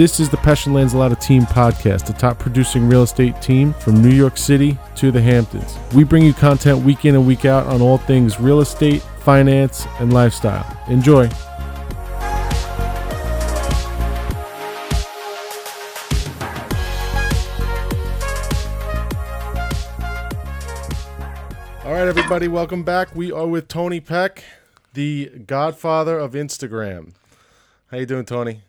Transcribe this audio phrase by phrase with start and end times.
[0.00, 4.08] This is the Passion Lanzillotta Team Podcast, the top producing real estate team from New
[4.08, 5.76] York City to the Hamptons.
[5.94, 9.86] We bring you content week in and week out on all things real estate, finance,
[9.98, 10.64] and lifestyle.
[10.88, 11.28] Enjoy.
[21.84, 23.14] All right, everybody, welcome back.
[23.14, 24.44] We are with Tony Pec,
[24.94, 27.12] the godfather of Instagram.
[27.90, 28.62] How you doing, Tony?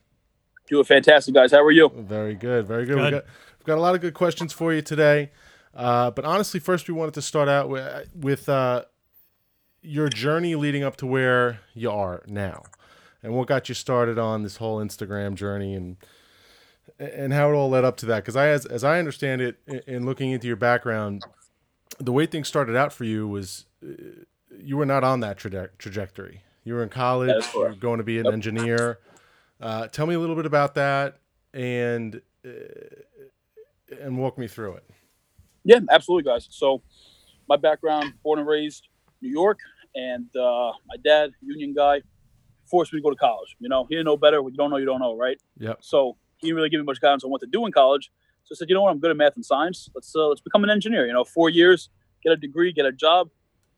[0.71, 1.51] Doing fantastic, guys.
[1.51, 1.89] How are you?
[1.93, 2.95] Very good, very good.
[2.95, 3.03] Good.
[3.03, 3.25] We got,
[3.59, 5.31] we've got a lot of good questions for you today.
[5.75, 8.85] Uh, but honestly, first we wanted to start out with, with uh,
[9.81, 12.63] your journey leading up to where you are now,
[13.21, 15.97] and what got you started on this whole Instagram journey, and
[16.97, 18.17] and how it all led up to that.
[18.23, 21.25] Because I, as, as I understand it, in, in looking into your background,
[21.99, 23.91] the way things started out for you was uh,
[24.57, 26.43] you were not on that traje- trajectory.
[26.63, 27.43] You were in college.
[27.53, 28.33] You were going to be an Yep.
[28.33, 28.99] engineer.
[29.61, 31.19] Uh, tell me a little bit about that,
[31.53, 32.49] and uh,
[34.01, 34.83] and walk me through it.
[35.63, 36.47] Yeah, absolutely, guys.
[36.49, 36.81] So,
[37.47, 38.87] my background: born and raised
[39.21, 39.59] New York,
[39.93, 42.01] and uh, my dad, union guy,
[42.65, 43.55] forced me to go to college.
[43.59, 44.41] You know, he didn't know better.
[44.41, 45.37] What you don't know, you don't know, right?
[45.59, 45.77] Yep.
[45.81, 48.11] So he didn't really give me much guidance on what to do in college.
[48.45, 49.89] So I said, you know what, I'm good at math and science.
[49.93, 51.05] Let's uh, let's become an engineer.
[51.05, 51.89] You know, four years,
[52.23, 53.29] get a degree, get a job.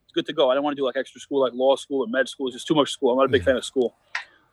[0.06, 0.50] It's good to go.
[0.50, 2.48] I didn't want to do like extra school, like law school or med school.
[2.48, 3.12] It's just too much school.
[3.12, 3.96] I'm not a big fan of school.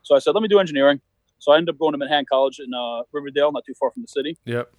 [0.02, 1.00] So I said, let me do engineering.
[1.40, 4.02] So I ended up going to Manhattan College in uh, Riverdale, not too far from
[4.02, 4.38] the city.
[4.44, 4.70] Yep.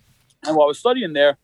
[0.45, 1.37] And while I was studying there,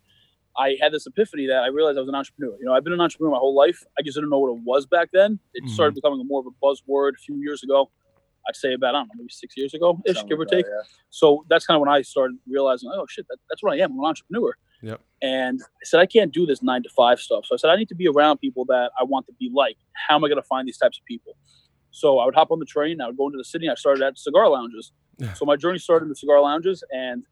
[0.57, 2.55] I had this epiphany that I realized I was an entrepreneur.
[2.59, 3.83] You know, I've been an entrepreneur my whole life.
[3.99, 5.39] I just didn't know what it was back then.
[5.53, 5.69] It Mhm.
[5.69, 7.91] started becoming more of a buzzword a few years ago.
[8.47, 10.65] I'd say about, I don't know, maybe six years ago ish, give or take.
[11.09, 13.91] So that's kind of when I started realizing, oh shit, that, that's what I am.
[13.91, 14.55] I'm an entrepreneur.
[14.81, 15.01] Yep.
[15.21, 17.45] And I said, I can't do this nine to five stuff.
[17.45, 19.77] So I said, I need to be around people that I want to be like.
[20.07, 21.35] How am I going to find these types of people?
[21.91, 23.01] So I would hop on the train.
[23.01, 23.65] I would go into the city.
[23.65, 24.91] And I started at cigar lounges.
[25.17, 25.33] Yeah.
[25.33, 27.23] so my journey started in the cigar lounges, and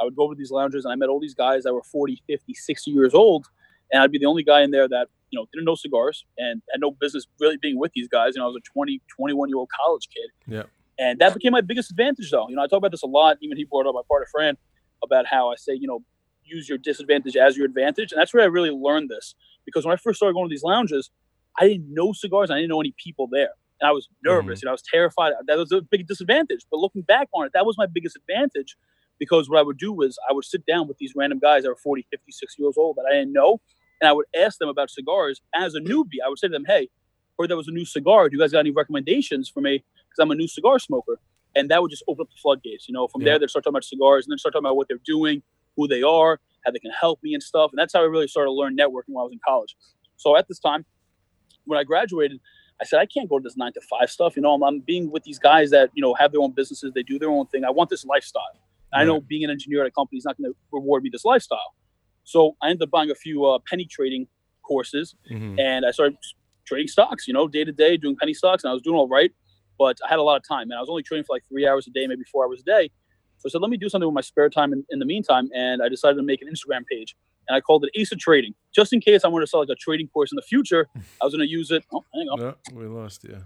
[0.00, 2.22] I would go to these lounges, and I met all these guys that were 40,
[2.26, 3.46] 50, 60 years old,
[3.92, 6.62] and I'd be the only guy in there that you know didn't know cigars and
[6.72, 8.32] had no business really being with these guys.
[8.34, 10.54] You know, I was a 20, 21 year old college kid.
[10.54, 10.70] Yep.
[10.98, 12.48] And that became my biggest advantage, though.
[12.48, 13.38] You know, I talk about this a lot.
[13.40, 14.56] Even he brought up my partner Fran
[15.02, 16.04] about how I say, you know,
[16.44, 19.34] use your disadvantage as your advantage, and that's where I really learned this.
[19.64, 21.10] Because when I first started going to these lounges,
[21.58, 22.50] I didn't know cigars.
[22.50, 23.52] I didn't know any people there, and
[23.84, 24.60] I was nervous.
[24.60, 24.64] Mm-hmm.
[24.64, 25.32] You know, I was terrified.
[25.46, 26.60] That was a big disadvantage.
[26.70, 28.76] But looking back on it, that was my biggest advantage.
[29.18, 31.68] Because what I would do was I would sit down with these random guys that
[31.68, 33.60] were 40, 50, 60 years old that I didn't know,
[34.00, 36.18] and I would ask them about cigars as a newbie.
[36.24, 36.88] I would say to them, "Hey,
[37.38, 38.28] heard there was a new cigar.
[38.28, 39.84] Do you guys got any recommendations for me?
[40.08, 41.20] Because I'm a new cigar smoker."
[41.54, 42.88] And that would just open up the floodgates.
[42.88, 43.32] You know, from Yeah.
[43.32, 45.42] there they'd start talking about cigars, and then start talking about what they're doing,
[45.76, 47.70] who they are, how they can help me and stuff.
[47.70, 49.76] And that's how I really started to learn networking while I was in college.
[50.16, 50.84] So at this time,
[51.66, 52.40] when I graduated,
[52.80, 54.36] I said, I can't go to this nine to five stuff.
[54.36, 56.92] You know, I'm, I'm being with these guys that, you know, have their own businesses,
[56.94, 57.64] they do their own thing.
[57.64, 58.42] I want this lifestyle.
[58.92, 61.10] And I know being an engineer at a company is not going to reward me
[61.10, 61.74] this lifestyle.
[62.24, 64.26] So I ended up buying a few uh, penny trading
[64.62, 66.16] courses hmm and I started
[66.64, 69.08] trading stocks, you know, day to day, doing penny stocks, and I was doing all
[69.08, 69.30] right.
[69.78, 71.66] But I had a lot of time, and I was only trading for like three
[71.66, 72.90] hours a day, maybe four hours a day.
[73.38, 75.50] So I said, let me do something with my spare time in, in the meantime,
[75.54, 77.16] and I decided to make an Instagram page,
[77.48, 79.68] and I called it Ace of Trading, just in case I wanted to sell like
[79.70, 80.88] a trading course in the future.
[81.20, 81.84] I was going to use it.
[81.92, 82.38] Oh, hang on.
[82.40, 83.38] No, we lost you.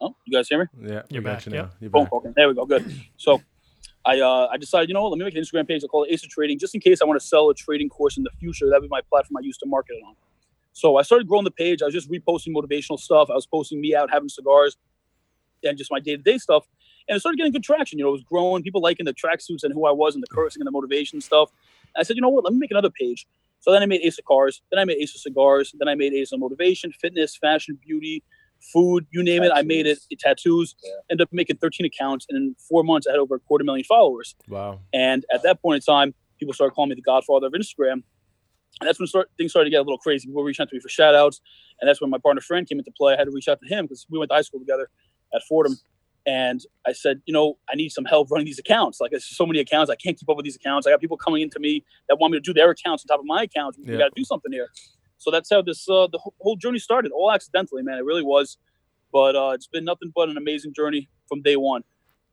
[0.00, 0.66] Oh, you guys hear me?
[0.90, 1.72] Yeah, You're got back, you yep.
[1.80, 2.10] You're Phone back.
[2.10, 2.18] call.
[2.20, 2.66] Okay, There we go.
[2.66, 2.94] Good.
[3.16, 3.40] So
[4.04, 5.82] I uh, I decided, you know let me make an Instagram page.
[5.82, 7.88] I call it Ace of Trading, just in case I want to sell a trading
[7.88, 8.68] course in the future.
[8.68, 10.14] That'd be my platform I use to market it on.
[10.72, 11.80] So I started growing the page.
[11.80, 13.30] I was just reposting motivational stuff.
[13.30, 14.76] I was posting me out having cigars
[15.64, 16.66] and just my day to day stuff.
[17.08, 17.98] And it started getting good traction.
[17.98, 18.62] You know, it was growing.
[18.62, 21.50] People liking the tracksuits and who I was and the cursing and the motivation stuff.
[21.98, 23.26] I said, you know what, let me make another page.
[23.60, 24.62] So then I made Ace of Cars.
[24.70, 25.74] Then I made Ace of Cigars.
[25.78, 28.22] Then I made Ace of Motivation, Fitness, Fashion, Beauty,
[28.72, 29.52] Food, you name it.
[29.54, 29.98] I made it.
[30.18, 30.76] Tattoos.
[31.10, 32.26] Ended up making 13 accounts.
[32.28, 34.34] And in four months, I had over a quarter million followers.
[34.48, 34.80] Wow.
[34.92, 38.02] And at that point in time, people started calling me the godfather of Instagram.
[38.80, 40.26] And that's when start, things started to get a little crazy.
[40.26, 41.40] People were reaching out to me for shout outs.
[41.80, 43.14] And that's when my partner Fran came into play.
[43.14, 44.88] I had to reach out to him because we went to high school together
[45.34, 45.76] at Fordham.
[46.26, 49.00] And I said, you know, I need some help running these accounts.
[49.00, 49.90] Like, there's so many accounts.
[49.90, 50.86] I can't keep up with these accounts.
[50.86, 53.20] I got people coming into me that want me to do their accounts on top
[53.20, 53.78] of my accounts.
[53.78, 53.98] We Yeah.
[53.98, 54.68] got to do something here.
[55.18, 57.96] So that's how this uh, the whole- journey started, all accidentally, man.
[57.98, 58.58] It really was.
[59.12, 61.84] But uh, it's been nothing but an amazing journey from day one.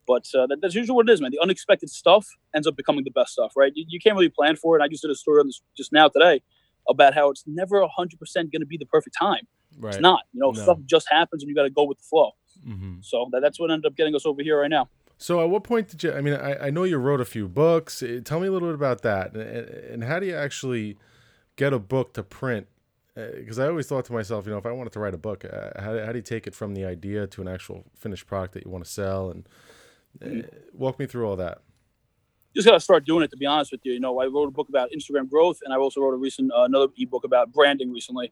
[0.08, 1.32] But uh, that, that's usually what it is, man.
[1.32, 3.72] The unexpected stuff ends up becoming the best stuff, right?
[3.76, 4.82] You, you can't really plan for it.
[4.82, 6.42] I just did a story on this just now today
[6.90, 7.88] about how it's never 100%
[8.36, 9.48] going to be the perfect time.
[9.80, 9.94] Right.
[9.94, 10.24] It's not.
[10.34, 10.62] You know, No.
[10.62, 12.32] stuff just happens and you got to go with the flow.
[12.66, 14.90] Hmm So that, that's what ended up getting us over here right now.
[15.18, 16.12] So, at what point did you?
[16.14, 18.02] I mean, I, I know you wrote a few books.
[18.04, 20.98] Eh, Tell me a little bit about that, and, and how do you actually
[21.56, 22.68] get a book to print?
[23.16, 25.46] Because I always thought to myself, you know, if I wanted to write a book,
[25.46, 28.56] uh, how, how do you take it from the idea to an actual finished product
[28.56, 29.30] that you want to sell?
[29.30, 29.48] And
[30.24, 31.60] uh, walk me through all that.
[32.54, 33.30] you just got to start doing it.
[33.32, 35.74] To be honest with you, you know, I wrote a book about Instagram growth, and
[35.74, 38.32] I also wrote a recent uh, another ebook about branding recently.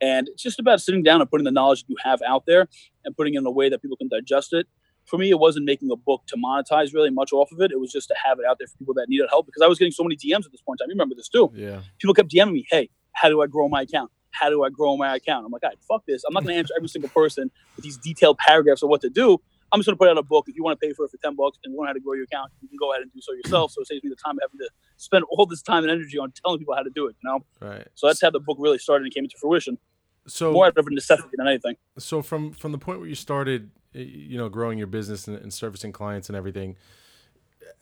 [0.00, 2.68] And it's just about sitting down and putting the knowledge that you have out there
[3.04, 4.66] and putting it in a way that people can digest it.
[5.04, 7.72] For me, it wasn't making a book to monetize really much off of it.
[7.72, 9.66] It was just to have it out there for people that needed help because I
[9.66, 10.90] was getting so many DMs at this point in time.
[10.90, 11.50] You remember this too.
[11.54, 11.80] Yeah.
[11.98, 14.10] People kept DMing me, hey, how do I grow my account?
[14.30, 15.46] How do I grow my account?
[15.46, 16.22] I'm like, all right, fuck this.
[16.24, 19.08] I'm not going to answer every single person with these detailed paragraphs of what to
[19.08, 19.38] do.
[19.72, 20.46] I'm just going to put out a book.
[20.48, 22.14] If you want to pay for it for 10 bucks and learn how to grow
[22.14, 23.72] your account, you can go ahead and do so yourself.
[23.72, 26.32] So it saves me the time having to spend all this time and energy on
[26.32, 27.40] telling people how to do it, you know?
[27.60, 27.86] Right.
[27.94, 29.78] So that's how the book really started and came into fruition.
[30.28, 31.76] So More out of necessity than anything.
[31.98, 35.52] so from from the point where you started, you know, growing your business and, and
[35.52, 36.76] servicing clients and everything,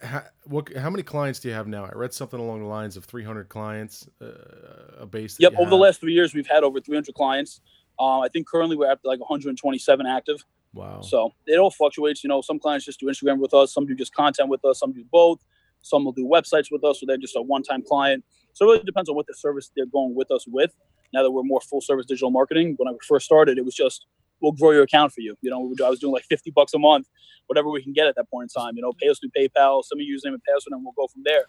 [0.00, 1.84] how, what how many clients do you have now?
[1.84, 5.36] I read something along the lines of 300 clients, uh, a base.
[5.38, 5.54] Yep.
[5.58, 7.60] Over the last three years, we've had over 300 clients.
[7.98, 10.44] Uh, I think currently we're at like 127 active.
[10.74, 11.00] Wow.
[11.00, 12.22] So it all fluctuates.
[12.22, 14.80] You know, some clients just do Instagram with us, some do just content with us,
[14.80, 15.40] some do both.
[15.82, 18.24] Some will do websites with us, so they're just a one-time client.
[18.54, 20.72] So it really depends on what the service they're going with us with.
[21.12, 24.06] Now that we're more full-service digital marketing, when I first started, it was just
[24.40, 25.34] we'll grow your account for you.
[25.40, 27.08] You know, I was doing like 50 bucks a month,
[27.46, 28.76] whatever we can get at that point in time.
[28.76, 31.06] You know, pay us through PayPal, some of your username and password, and we'll go
[31.06, 31.44] from there.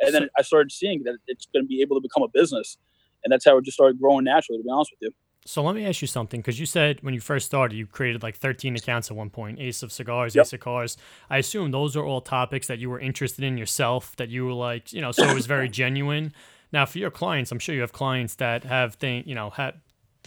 [0.00, 2.78] And then I started seeing that it's going to be able to become a business,
[3.24, 4.58] and that's how it just started growing naturally.
[4.58, 5.14] To be honest with you.
[5.44, 8.22] So let me ask you something, because you said when you first started, you created
[8.22, 10.46] like 13 accounts at one point, Ace of Cigars, Yep.
[10.46, 10.96] Ace of Cars.
[11.28, 14.52] I assume those are all topics that you were interested in yourself, that you were
[14.52, 16.32] like, you know, so it was very genuine.
[16.72, 19.74] Now, for your clients, I'm sure you have clients that have thing, you know, have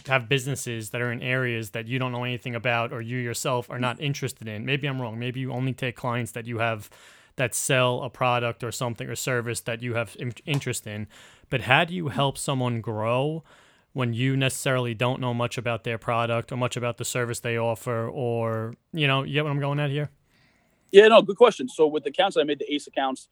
[0.06, 3.68] have businesses that are in areas that you don't know anything about or you yourself
[3.70, 4.64] are not interested in.
[4.64, 5.18] Maybe I'm wrong.
[5.18, 6.90] Maybe you only take clients that you have
[7.36, 10.16] that sell a product or something or service that you have
[10.46, 11.06] interest in.
[11.50, 13.42] But how do you help someone grow
[13.92, 17.56] when you necessarily don't know much about their product or much about the service they
[17.56, 20.10] offer or, you know, you get what I'm going at here?
[20.92, 21.68] Yeah, no, good question.
[21.68, 23.28] So with the accounts I made, the Ace accounts,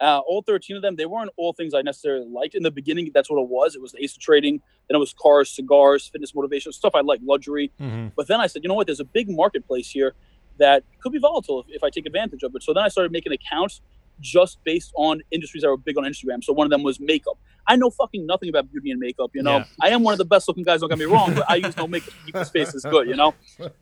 [0.00, 2.54] uh, all 13 of them, they weren't all things I necessarily liked.
[2.54, 3.74] In the beginning, that's what it was.
[3.74, 4.60] It was the Ace of Trading.
[4.88, 7.72] Then it was cars, cigars, fitness motivation, stuff I like, luxury.
[7.80, 8.08] Mm-hmm.
[8.14, 8.86] But then I said, you know what?
[8.86, 10.14] There's a big marketplace here
[10.58, 12.62] that could be volatile if, if I take advantage of it.
[12.62, 13.80] So then I started making accounts
[14.20, 16.42] just based on industries that were big on Instagram.
[16.42, 17.38] So one of them was makeup.
[17.66, 19.30] I know fucking nothing about beauty and makeup.
[19.34, 19.64] You know, Yeah.
[19.80, 20.80] I am one of the best looking guys.
[20.80, 23.08] Don't get me wrong, but I use no makeup to keep this face as good.
[23.08, 23.34] You know,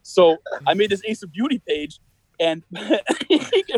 [0.03, 2.01] so I made this Ace of Beauty page,
[2.41, 2.65] and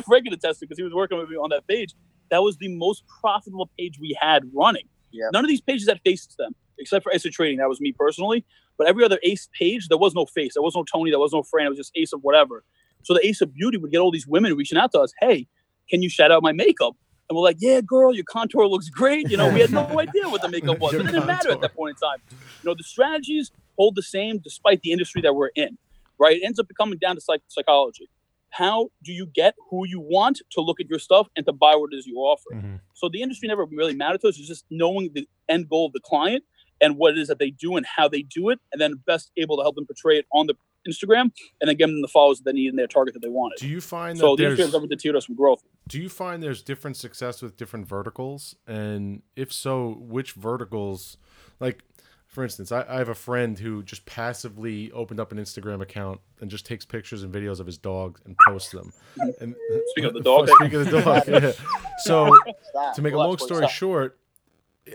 [0.06, 1.94] Fred can attest to because he was working with me on that page.
[2.30, 4.88] That was the most profitable page we had running.
[5.12, 5.28] Yeah.
[5.32, 7.58] None of these pages had faces to them, except for Ace of Trading.
[7.58, 8.44] That was me personally.
[8.78, 10.54] But every other Ace page, there was no face.
[10.54, 11.10] There was no Tony.
[11.10, 11.66] There was no Fran.
[11.66, 12.64] It was just Ace of whatever.
[13.02, 15.12] So the Ace of Beauty would get all these women reaching out to us.
[15.20, 15.46] Hey,
[15.88, 16.96] can you shout out my makeup?
[17.28, 19.30] And we're like, yeah, girl, your contour looks great.
[19.30, 21.60] You know, we had no idea what the makeup was, but it didn't matter at
[21.60, 22.18] that point in time.
[22.30, 25.76] You know, the strategies hold the same despite the industry that we're in,
[26.20, 26.36] right?
[26.36, 28.08] It ends up coming down to psych- psychology.
[28.56, 31.74] How do you get who you want to look at your stuff and to buy
[31.76, 32.50] what it is you offer?
[32.54, 32.80] Mhm.
[32.94, 34.38] So the industry never really mattered to us.
[34.38, 36.42] It's just knowing the end goal of the client
[36.80, 39.30] and what it is that they do and how they do it, and then best
[39.36, 40.54] able to help them portray it on the
[40.88, 43.28] Instagram and then give them the followers that they need and their target that they
[43.28, 43.58] wanted.
[43.58, 45.62] Do you find So that the industry there's has never us from growth.
[45.88, 51.18] do you find there's different success with different verticals and if so which verticals
[51.60, 51.82] like
[52.26, 56.20] for instance I, I have a friend who just passively opened up an instagram account
[56.40, 58.92] and just takes pictures and videos of his dog and posts them
[59.40, 59.54] and
[59.88, 60.48] Speaking of the dog.
[60.48, 61.52] speaking of the dog yeah.
[61.98, 62.36] so
[62.94, 64.18] to make a long story short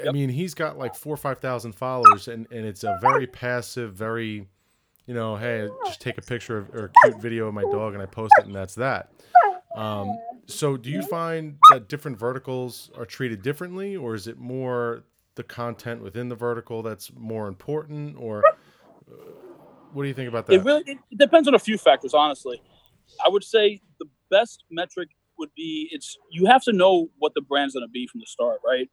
[0.08, 3.28] i mean he's got like four or five thousand followers and and it's a very
[3.28, 4.48] passive very
[5.08, 7.94] you know hey just take a picture of, or a cute video of my dog
[7.94, 9.10] and i post it and that's that
[9.76, 15.04] um, so do you find that different verticals are treated differently or is it more
[15.36, 19.16] the content within the vertical that's more important or uh,
[19.94, 22.62] what do you think about that It really it, depends on a few factors, honestly.
[23.24, 27.42] I would say the best metric would be it's you have to know what the
[27.42, 28.90] brand's gonna be from the start, right?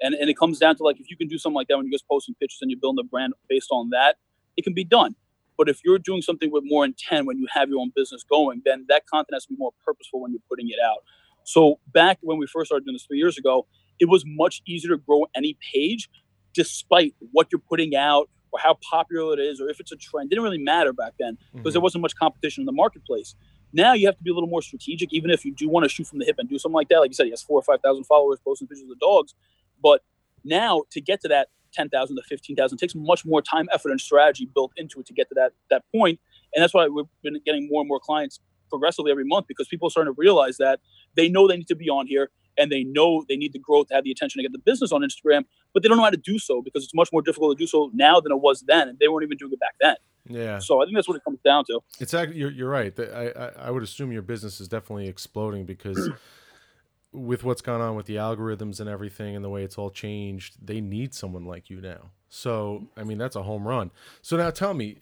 [0.00, 1.86] And and it comes down to like if you can do something like that when
[1.86, 4.16] you're just posting pictures and you're building a brand based on that,
[4.56, 5.14] it can be done.
[5.56, 8.62] But if you're doing something with more intent when you have your own business going,
[8.64, 11.02] then that content has to be more purposeful when you're putting it out.
[11.44, 13.66] So back when we first started doing this three years ago,
[14.00, 16.08] it was much easier to grow any page
[16.52, 20.26] despite what you're putting out or how popular it is or if it's a trend.
[20.26, 21.84] It didn't really matter back then because there mm-hmm.
[21.84, 23.36] wasn't much competition in the marketplace.
[23.72, 25.88] Now you have to be a little more strategic, even if you do want to
[25.88, 26.98] shoot from the hip and do something like that.
[26.98, 29.34] Like you said, he has four or five thousand followers posting pictures of the dogs.
[29.80, 30.02] But
[30.42, 33.90] now to get to that ten thousand to fifteen thousand takes much more time, effort,
[33.90, 36.18] and strategy built into it to get to that that point.
[36.52, 38.40] And that's why we've been getting more and more clients
[38.70, 40.80] progressively every month because people are starting to realize that
[41.14, 42.30] they know they need to be on here
[42.60, 44.92] and they know they need the growth to have the attention to get the business
[44.92, 47.56] on Instagram, but they don't know how to do so because it's much more difficult
[47.56, 49.74] to do so now than it was then, and they weren't even doing it back
[49.80, 49.96] then.
[50.28, 51.80] yeah So I think that's what it comes down to.
[51.98, 55.64] it's actually you're, you're right I, I i would assume your business is definitely exploding
[55.64, 56.10] because
[57.12, 60.54] with what's gone on with the algorithms and everything and the way it's all changed,
[60.64, 62.10] they need someone like you now.
[62.28, 63.90] So, I mean, that's a home run.
[64.22, 64.96] So now tell me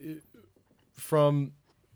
[0.95, 1.53] from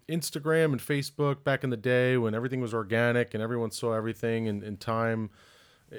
[0.08, 4.46] Instagram and Facebook back in the day when everything was organic and everyone saw everything
[4.46, 5.30] in, in time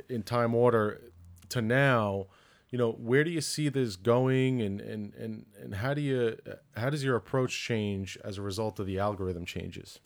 [0.10, 1.02] in time order
[1.50, 2.28] to now,
[2.70, 6.38] you know, where do you see this going and, and, and, and how do you
[6.76, 10.00] how does your approach change as a result of the algorithm changes?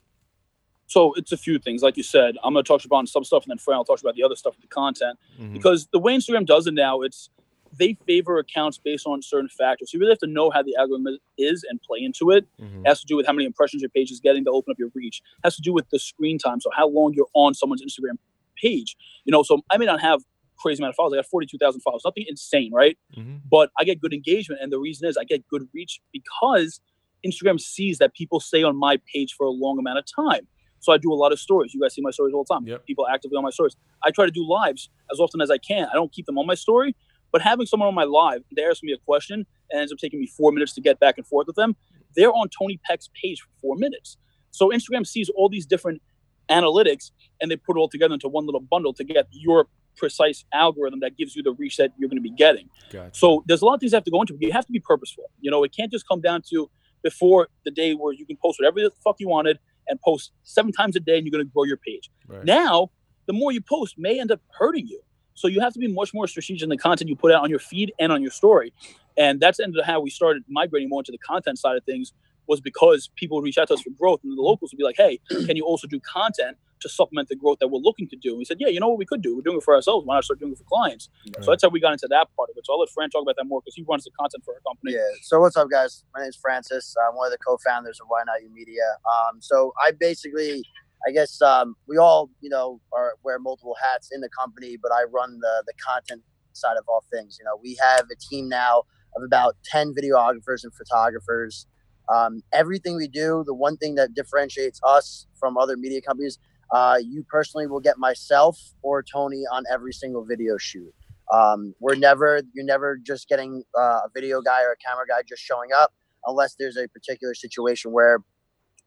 [0.87, 2.37] So it's a few things, like you said.
[2.43, 4.35] I'm going to talk about some stuff, and then Fran will talk about the other
[4.35, 5.53] stuff, with the content, mm-hmm.
[5.53, 7.29] because the way Instagram does it now, it's
[7.77, 9.93] they favor accounts based on certain factors.
[9.93, 12.47] You really have to know how the algorithm is and play into it.
[12.61, 12.85] Mm-hmm.
[12.85, 14.79] It has to do with how many impressions your page is getting to open up
[14.79, 15.21] your reach.
[15.39, 18.17] It has to do with the screen time, so how long you're on someone's Instagram
[18.61, 18.95] page.
[19.25, 20.21] You know, so I may not have
[20.57, 21.13] crazy amount of followers.
[21.13, 22.97] I got 42,000 followers, nothing insane, right?
[23.17, 23.37] Mm-hmm.
[23.49, 24.61] But I get good engagement.
[24.61, 26.81] And the reason is I get good reach because
[27.25, 30.47] Instagram sees that people stay on my page for a long amount of time.
[30.79, 31.73] So I do a lot of stories.
[31.73, 32.67] You guys see my stories all the time.
[32.67, 32.85] Yep.
[32.85, 33.75] People actively on my stories.
[34.03, 35.87] I try to do lives as often as I can.
[35.91, 36.95] I don't keep them on my story,
[37.31, 40.19] but having someone on my live, they ask me a question and ends up taking
[40.19, 41.75] me four minutes to get back and forth with them.
[42.15, 44.17] They're on Tony Pec's page for four minutes.
[44.51, 46.01] So Instagram sees all these different
[46.49, 47.11] analytics
[47.41, 50.99] and they put it all together into one little bundle to get your precise algorithm
[50.99, 52.69] that gives you the reach that you're going to be getting.
[52.91, 53.17] Gotcha.
[53.17, 54.41] So there's a lot of things that have to go into it.
[54.41, 55.25] You have to be purposeful.
[55.41, 56.69] You know, it can't just come down to
[57.03, 60.71] before the day where you can post whatever the fuck you wanted and post seven
[60.71, 62.09] times a day and you're going to grow your page.
[62.27, 62.43] Right.
[62.43, 62.91] Now,
[63.25, 65.01] the more you post may end up hurting you.
[65.33, 67.49] So you have to be much more strategic in the content you put out on
[67.49, 68.73] your feed and on your story.
[69.17, 72.11] And that's ended how we started migrating more into the content side of things
[72.47, 74.83] was because people would reach out to us for growth and the locals would be
[74.83, 78.15] like, hey, can you also do content to supplement the growth that we're looking to
[78.15, 78.29] do?
[78.29, 79.35] And we said, yeah, you know what we could do?
[79.35, 80.05] We're doing it for ourselves.
[80.05, 81.09] Why not start doing it for clients?
[81.25, 81.43] Right.
[81.43, 82.65] So that's how we got into that part of it.
[82.65, 84.61] So I'll let Fran talk about that more because he runs the content for our
[84.61, 84.93] company.
[84.93, 85.01] Yeah.
[85.23, 86.03] So what's up, guys?
[86.13, 86.95] My name is Francis.
[87.07, 88.83] I'm one of the co-founders of Why Not You Media.
[89.11, 90.63] Um, so I basically,
[91.07, 94.91] I guess um, we all, you know, are wear multiple hats in the company, but
[94.91, 96.21] I run the the content
[96.53, 97.37] side of all things.
[97.39, 98.83] You know, we have a team now
[99.15, 101.65] of about 10 videographers and photographers
[102.09, 106.39] um, everything we do, the one thing that differentiates us from other media companies,
[106.71, 110.93] uh, you personally will get myself or Tony on every single video shoot.
[111.31, 115.21] Um, we're never, you're never just getting uh, a video guy or a camera guy
[115.27, 115.93] just showing up
[116.25, 118.19] unless there's a particular situation where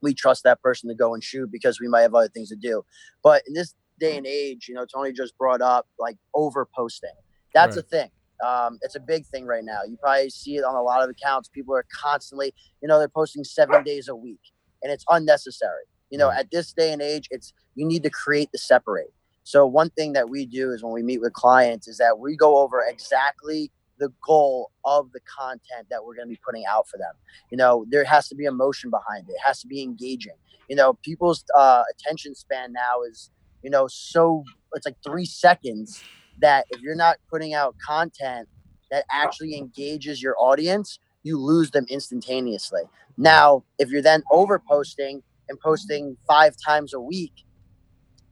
[0.03, 2.57] we trust that person to go and shoot because we might have other things to
[2.57, 2.83] do.
[3.23, 7.11] But in this day and age, you know, Tony just brought up like over posting.
[7.53, 7.85] That's right.
[7.85, 8.11] a thing.
[8.47, 9.81] Um, it's a big thing right now.
[9.87, 11.49] You probably see it on a lot of accounts.
[11.49, 14.41] People are constantly, you know, they're posting seven days a week,
[14.83, 15.85] and it's unnecessary.
[16.11, 19.13] You know, at this day and age, it's you need to create the separate.
[19.45, 22.37] So one thing that we do is when we meet with clients is that we
[22.37, 26.89] go over exactly the goal of the content that we're going to be putting out
[26.89, 27.13] for them.
[27.51, 29.33] You know, there has to be emotion behind it.
[29.33, 30.35] It has to be engaging.
[30.69, 33.31] You know, people's uh, attention span now is,
[33.63, 34.45] you know, so
[34.75, 36.03] it's like three seconds
[36.41, 38.49] that if you're not putting out content
[38.91, 42.83] that actually engages your audience, you lose them instantaneously.
[43.17, 47.33] Now, if you're then over posting and posting five times a week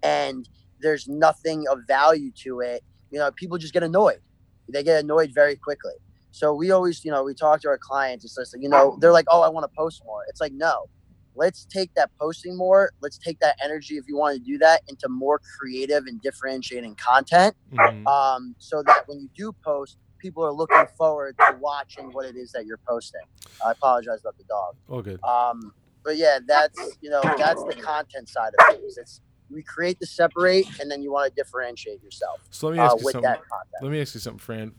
[0.02, 0.48] and
[0.80, 4.20] there's nothing of value to it, you know, people just get annoyed.
[4.70, 5.94] They get annoyed very quickly.
[6.30, 8.24] So we always, you know, we talk to our clients.
[8.24, 10.22] It's just, you know, they're like, oh, I want to post more.
[10.28, 10.84] It's like, no,
[11.38, 14.82] let's take that posting more let's take that energy if you want to do that
[14.88, 17.54] into more creative and differentiating content.
[17.72, 18.06] Mm-hmm.
[18.06, 22.34] um, so that when you do post people are looking forward to watching what it
[22.34, 23.20] is that you're posting.
[23.64, 24.74] I apologize about the dog.
[24.88, 25.22] Oh good.
[25.22, 25.72] Um,
[26.04, 28.98] but yeah that's you know that's the content side of things.
[28.98, 32.80] It's we create the separate and then you want to differentiate yourself so let me
[32.80, 33.34] ask uh, you something.
[33.80, 34.72] let me ask you something fran.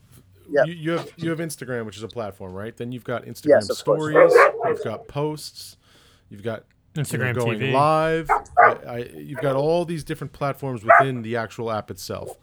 [0.51, 0.68] Yep.
[0.68, 2.75] You, you, have you have Instagram, which is a platform, right?
[2.75, 4.34] Then you've got Instagram yes, stories,
[4.66, 5.78] you've got posts,
[6.29, 7.74] You've got Instagram going TV.
[7.74, 8.29] live.
[8.57, 12.38] I, I, you've got all these different platforms within the actual app itself.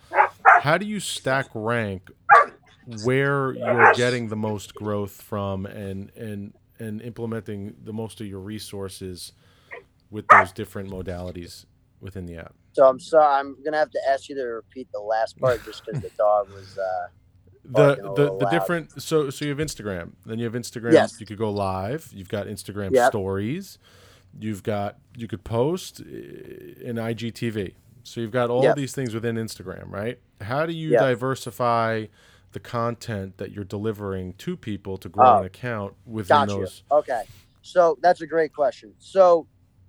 [0.60, 2.10] How do you stack rank
[3.04, 8.40] where you're getting the most growth from and and and implementing the most of your
[8.40, 9.32] resources
[10.10, 11.66] with those different modalities
[12.00, 12.54] within the app?
[12.72, 15.84] So I'm sorry, I'm gonna have to ask you to repeat the last part just
[15.84, 16.78] because the dog was.
[16.78, 17.08] Uh
[17.68, 20.92] the the, the different so so you have Instagram, then you have Instagram.
[20.92, 21.20] Yes.
[21.20, 22.10] You could go live.
[22.12, 23.10] You've got Instagram yep.
[23.10, 23.78] stories.
[24.38, 26.04] You've got you could post eh,
[26.82, 27.74] in IGTV.
[28.04, 28.76] So you've got all yep.
[28.76, 30.20] these things within Instagram, right?
[30.40, 31.00] How do you yep.
[31.00, 32.06] diversify
[32.52, 36.84] the content that you're delivering to people to grow oh, an account within those?
[36.92, 37.24] Okay,
[37.62, 38.94] so that's a great question.
[38.98, 39.48] So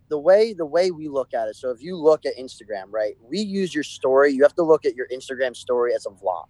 [0.09, 3.15] the way the way we look at it, so if you look at Instagram, right,
[3.21, 4.31] we use your story.
[4.31, 6.45] You have to look at your Instagram story as a vlog,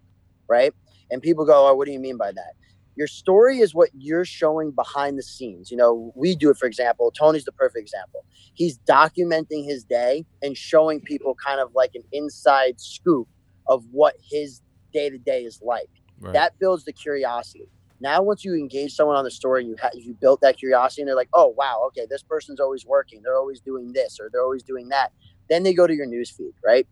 [0.47, 0.73] right?
[1.11, 2.53] And people go, oh, what do you mean by that?
[2.95, 5.69] Your story is what you're showing behind the scenes.
[5.69, 7.11] You know, we do it, for example.
[7.11, 8.25] Tony's the perfect example.
[8.55, 13.27] He's documenting his day and showing people kind of like an inside scoop
[13.67, 14.61] of what his
[14.91, 15.89] day to day is like.
[16.19, 16.33] Right.
[16.33, 17.69] That builds the curiosity.
[17.99, 21.01] Now, once you engage someone on the story and you ha- you built that curiosity,
[21.01, 23.21] and they're like, "Oh, wow, okay, this person's always working.
[23.23, 25.11] They're always doing this, or they're always doing that."
[25.49, 26.87] Then they go to your news feed, right?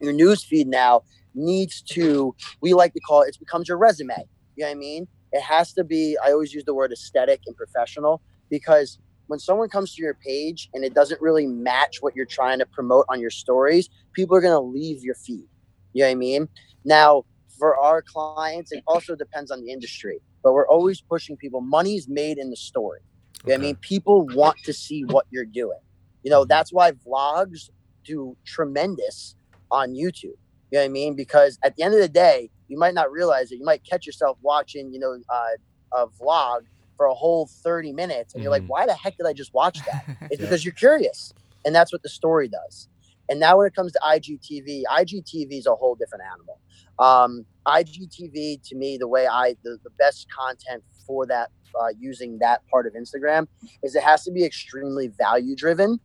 [0.00, 1.02] Your news feed now
[1.34, 2.34] needs to.
[2.60, 3.28] We like to call it.
[3.28, 4.14] It becomes your resume.
[4.56, 5.08] You know what I mean?
[5.32, 6.16] It has to be.
[6.24, 10.68] I always use the word aesthetic and professional because when someone comes to your page
[10.74, 14.40] and it doesn't really match what you're trying to promote on your stories, people are
[14.40, 15.46] going to leave your feed.
[15.92, 16.48] You know what I mean?
[16.84, 17.24] Now,
[17.58, 21.60] for our clients, it also depends on the industry, but we're always pushing people.
[21.60, 23.00] Money's made in the story.
[23.44, 23.76] You know what I mean?
[23.76, 25.78] People want to see what you're doing.
[26.22, 26.48] You know, mm-hmm.
[26.48, 27.70] that's why vlogs
[28.04, 29.36] do tremendous
[29.70, 30.36] on YouTube.
[30.74, 31.14] You know what I mean?
[31.14, 33.58] Because at the end of the day, you might not realize it.
[33.60, 36.62] You might catch yourself watching, you know, uh, a vlog
[36.96, 38.68] for a whole 30 minutes and you're like, Mhm.
[38.70, 40.02] why the heck did I just watch that?
[40.32, 40.46] It's Yeah.
[40.46, 41.32] because you're curious.
[41.64, 42.88] And that's what the story does.
[43.28, 46.58] And now when it comes to IGTV, IGTV is a whole different animal.
[46.98, 51.50] Um, IGTV to me, the way I the, the best content for that
[51.80, 53.46] uh, using that part of Instagram
[53.84, 56.00] is it has to be extremely value driven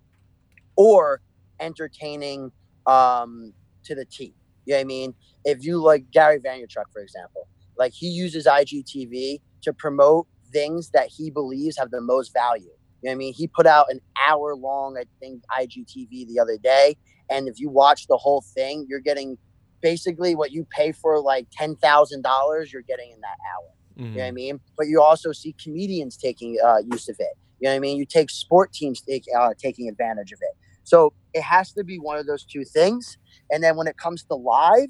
[0.78, 1.22] or
[1.60, 2.52] entertaining
[2.86, 3.54] um,
[3.86, 4.36] to the T.
[4.70, 5.14] You know what I mean?
[5.46, 11.08] If you like Gary Vaynerchuk, for example, like he uses IGTV to promote things that
[11.08, 12.66] he believes have the most value.
[12.66, 12.70] You
[13.06, 13.34] know what I mean?
[13.34, 16.98] He put out an hour long, I think, IGTV the other day.
[17.32, 19.40] And if you watch the whole thing, you're getting
[19.82, 23.72] basically what you pay for like $10,000, you're getting in that hour.
[23.98, 24.12] Mhm.
[24.12, 24.60] You know what I mean?
[24.78, 27.34] But you also see comedians taking uh, use of it.
[27.60, 27.98] You know what I mean?
[27.98, 30.49] You take sport teams take, uh, taking advantage of it.
[30.90, 33.20] So it has to be one of those two things.
[33.52, 34.90] And then when it comes to live,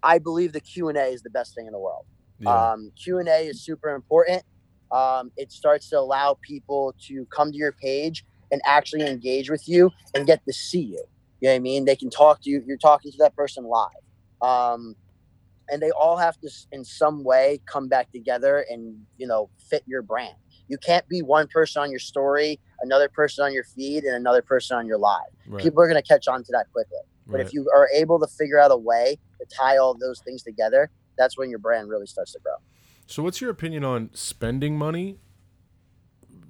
[0.00, 2.04] I believe the Q and A is the best thing in the world.
[2.38, 2.72] Yeah.
[2.72, 4.44] Um, Q and A is super important.
[4.92, 9.68] Um, it starts to allow people to come to your page and actually engage with
[9.68, 11.04] you and get to see you.
[11.40, 11.86] You know what I mean?
[11.86, 12.62] They can talk to you.
[12.64, 13.88] You're talking to that person live.
[14.42, 14.94] Um,
[15.70, 19.82] and they all have to, in some way, come back together and you know fit
[19.86, 20.36] your brand.
[20.68, 24.42] You can't be one person on your story, another person on your feed, and another
[24.42, 25.20] person on your live.
[25.46, 25.62] right.
[25.62, 26.98] People are going to catch on to that quickly.
[27.26, 27.46] But right.
[27.46, 30.90] if you are able to figure out a way to tie all those things together,
[31.16, 32.54] that's when your brand really starts to grow.
[33.06, 35.18] So, what's your opinion on spending money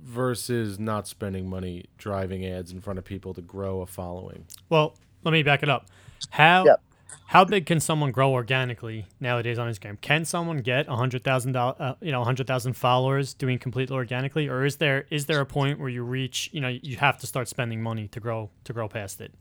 [0.02, 4.46] versus not spending money driving ads in front of people to grow a following?
[4.68, 5.88] Well, let me back it up.
[6.30, 6.82] How Yep.
[7.26, 10.00] How big can someone grow organically nowadays on Instagram?
[10.00, 14.48] Can someone get a hundred thousand uh, you know, hundred thousand followers doing completely organically,
[14.48, 17.26] or is there is there a point where you reach, you know, you have to
[17.26, 19.32] start spending money to grow to grow past it?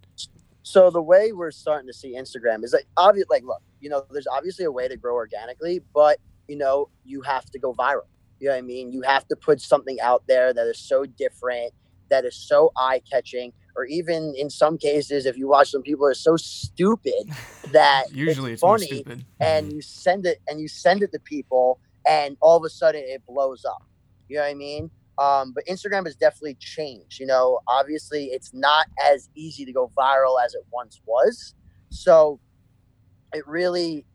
[0.64, 3.28] So the way we're starting to see Instagram is like obvious.
[3.30, 7.22] Like, look, you know, there's obviously a way to grow organically, but you know, you
[7.22, 8.02] have to go viral.
[8.40, 8.92] You know what I mean?
[8.92, 11.74] You have to put something out there that is so different,
[12.10, 16.06] that is so eye catching, or even in some cases, if you watch some people
[16.06, 17.14] are so stupid
[17.72, 19.04] that Usually it's it's funny,
[19.40, 23.04] and you send it and you send it to people, and all of a sudden
[23.06, 23.84] it blows up.
[24.28, 24.92] You know what I mean?
[25.18, 27.20] Um, but Instagram has definitely changed.
[27.20, 31.54] You know, obviously it's not as easy to go viral as it once was.
[31.90, 32.40] So
[33.34, 34.06] it really,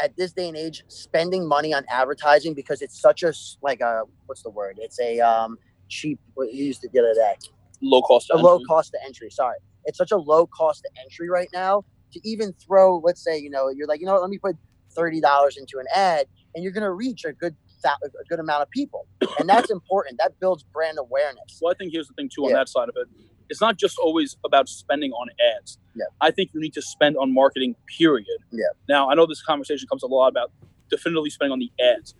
[0.00, 4.02] at this day and age, spending money on advertising because it's such a like a
[4.26, 4.78] what's the word?
[4.80, 6.18] It's a um, cheap.
[6.34, 7.34] What you used it the other day
[7.82, 8.30] Low cost.
[8.30, 8.64] a to low entry.
[8.66, 9.30] cost to entry.
[9.30, 12.98] Sorry, it's such a low cost to entry right now to even throw.
[12.98, 14.56] Let's say you know you're like you know what, let me put
[14.94, 18.70] thirty dollars into an ad, and you're gonna reach a good a good amount of
[18.70, 19.06] people,
[19.40, 20.18] and that's important.
[20.18, 21.58] That builds brand awareness.
[21.60, 22.56] Well, I think here's the thing too on Yeah.
[22.58, 23.08] that side of it.
[23.48, 25.78] It's not just always about spending on ads.
[25.96, 26.04] Yeah.
[26.20, 27.74] I think you need to spend on marketing.
[27.98, 28.26] Period.
[28.52, 28.66] Yeah.
[28.88, 30.52] Now I know this conversation comes a lot about
[30.90, 32.14] definitely spending on the ads.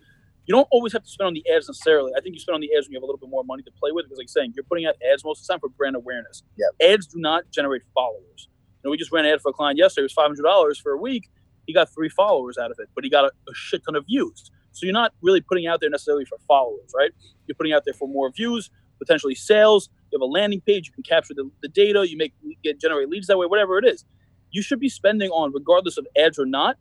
[0.45, 2.11] You don't always have to spend on the ads necessarily.
[2.17, 3.63] I think you spend on the ads when you have a little bit more money
[3.63, 4.05] to play with.
[4.05, 6.43] Because, like saying, you're putting out ads most of the time for brand awareness.
[6.81, 8.49] Ads do not generate followers.
[8.83, 10.03] You know, we just ran an ad for a client yesterday.
[10.03, 11.29] It was five hundred dollars for a week.
[11.65, 14.05] He got three followers out of it, but he got a, a shit ton of
[14.05, 14.51] views.
[14.73, 17.11] So you're not really putting out there necessarily for followers, right?
[17.47, 19.89] You're putting out there for more views, potentially sales.
[20.11, 20.87] You have a landing page.
[20.87, 22.05] You can capture the, the data.
[22.09, 23.45] You make get generate leads that way.
[23.45, 24.03] Whatever it is,
[24.51, 26.77] you should be spending on, regardless of ads or not,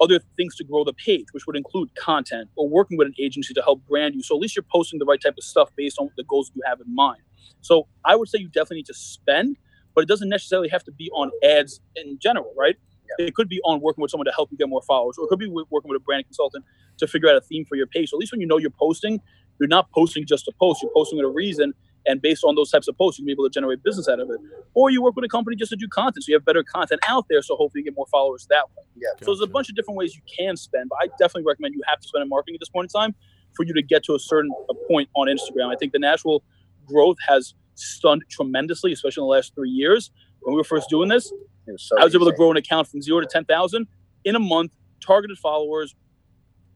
[0.00, 3.54] other things to grow the page, which would include content or working with an agency
[3.54, 4.22] to help brand you.
[4.22, 6.62] So at least you're posting the right type of stuff based on the goals you
[6.66, 7.22] have in mind.
[7.60, 9.56] So I would say you definitely need to spend,
[9.94, 12.76] but it doesn't necessarily have to be on ads in general, right?
[13.18, 15.28] It could be on working with someone to help you get more followers, or it
[15.28, 16.64] could be working with a brand consultant
[16.98, 18.10] to figure out a theme for your page.
[18.10, 19.20] So at least when you know you're posting,
[19.58, 20.82] you're not posting just to post.
[20.82, 21.72] You're posting with a reason,
[22.06, 24.20] and based on those types of posts, you can be able to generate business out
[24.20, 24.40] of it.
[24.74, 27.00] Or you work with a company just to do content, so you have better content
[27.08, 27.42] out there.
[27.42, 28.84] So hopefully you get more followers that way.
[28.96, 29.08] Yeah.
[29.20, 31.82] So there's a bunch of different ways you can spend, but I definitely recommend you
[31.86, 33.14] have to spend on marketing at this point in time
[33.54, 35.72] for you to get to a certain a point on Instagram.
[35.72, 36.42] I think the natural
[36.86, 40.10] growth has stunned tremendously, especially in the last three years.
[40.40, 41.32] When we were first doing this,
[41.66, 43.86] It so I was able to grow an account from zero to ten thousand
[44.24, 45.94] in a month, targeted followers,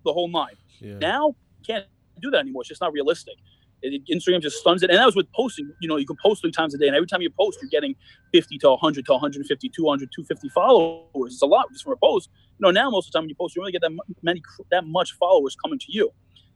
[0.05, 0.57] the whole nine.
[0.81, 0.99] Yeah.
[0.99, 1.87] Now can't
[2.21, 2.63] do that anymore.
[2.63, 3.35] It's just not realistic.
[3.85, 5.73] Instagram just stuns it, and that was with posting.
[5.81, 7.71] You know, you can post three times a day, and every time you post, you're
[7.71, 7.95] getting
[8.33, 11.33] 50 to 100 to 150, 200, 250 followers.
[11.33, 12.31] It's a lot just from a post.
[12.59, 14.43] You know, now most of the time when you post, you only get that many
[14.71, 16.11] that much followers coming to you.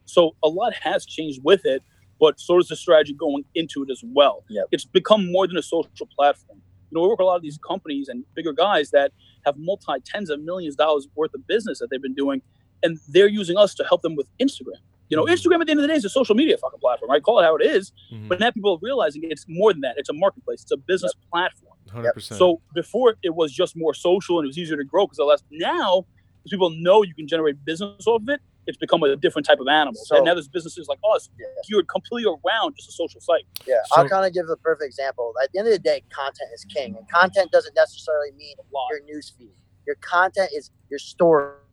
[0.04, 1.82] So a lot has changed with it,
[2.20, 4.44] but so does the strategy going into it as well.
[4.50, 4.66] Yep.
[4.70, 6.60] It's become more than a social platform.
[6.90, 9.12] You know, we work with a lot of these companies and bigger guys that
[9.46, 12.42] have multi tens of millions of dollars worth of business that they've been doing,
[12.82, 14.80] and they're using us to help them with Instagram.
[15.08, 15.24] You know.
[15.24, 17.22] Instagram at the end of the day is a social media fucking platform, right?
[17.22, 18.28] Call it how it is, Mhm.
[18.28, 19.94] but now people are realizing it's more than that.
[19.98, 20.62] It's a marketplace.
[20.62, 21.76] It's a business platform.
[21.88, 22.38] 100%.
[22.38, 25.26] So before it was just more social and it was easier to grow because of
[25.26, 25.42] less.
[25.50, 26.06] Now,
[26.42, 29.60] because people know you can generate business off of it, it's become a different type
[29.60, 29.94] of animal.
[30.06, 31.46] So- and now there's businesses like us Yeah.
[31.68, 33.44] geared completely around just a social site.
[33.66, 35.34] Yeah, So- I'll kind of give the perfect example.
[35.42, 38.56] At the end of the day, content is king, and content doesn't necessarily mean
[38.90, 39.54] your news feed.
[39.86, 40.98] Your content is your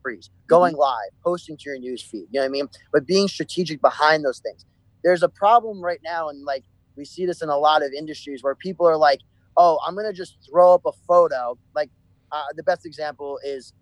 [0.02, 2.26] stories, going live, posting to your news feed.
[2.32, 2.68] You know what I mean?
[2.94, 4.66] But being strategic behind those things.
[5.04, 6.64] There's a problem right now, and like
[6.96, 9.20] we see this in a lot of industries where people are like,
[9.58, 11.90] "Oh, I'm gonna just throw up a photo." Like
[12.32, 13.74] uh, the best example is,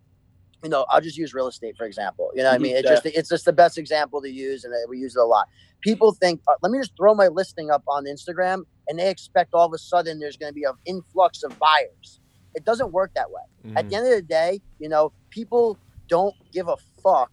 [0.62, 2.30] you know, I'll just use real estate for example.
[2.34, 2.76] You know what I Mhm, mean?
[2.76, 2.94] It's yeah.
[3.00, 5.46] just it's just the best example to use, and we use it a lot
[5.82, 9.50] people think, uh, let me just throw my listing up on Instagram, and they expect
[9.54, 12.20] all of a sudden there's going to be an influx of buyers.
[12.54, 13.40] It doesn't work that way.
[13.76, 13.90] At Mhm.
[13.90, 15.78] the end of the day, you know, people
[16.10, 17.30] don't give a fuck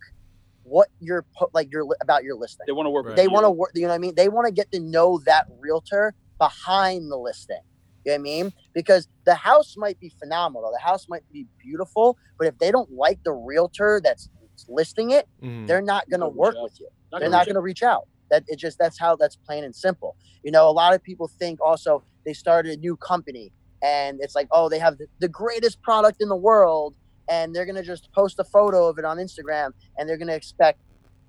[0.64, 2.66] what you're po- like your li- about your listing.
[2.68, 3.16] They want to work Right.
[3.16, 3.72] They want to work.
[3.74, 4.16] You know what I mean?
[4.16, 7.60] They want to get to know that realtor behind the listing.
[8.06, 8.52] You know what I mean?
[8.74, 10.72] Because the house might be phenomenal.
[10.72, 14.30] The house might be beautiful, but if they don't like the realtor that's
[14.68, 15.68] listing it, Mhm.
[15.68, 18.08] they're not going to work with you Not they're gonna not going to reach out.
[18.30, 20.18] That it just that's how that's plain and simple.
[20.44, 24.36] You know, a lot of people think also they started a new company and it's
[24.36, 26.96] like, oh, they have the, the greatest product in the world,
[27.30, 30.28] and they're going to just post a photo of it on Instagram, and they're going
[30.30, 30.80] to expect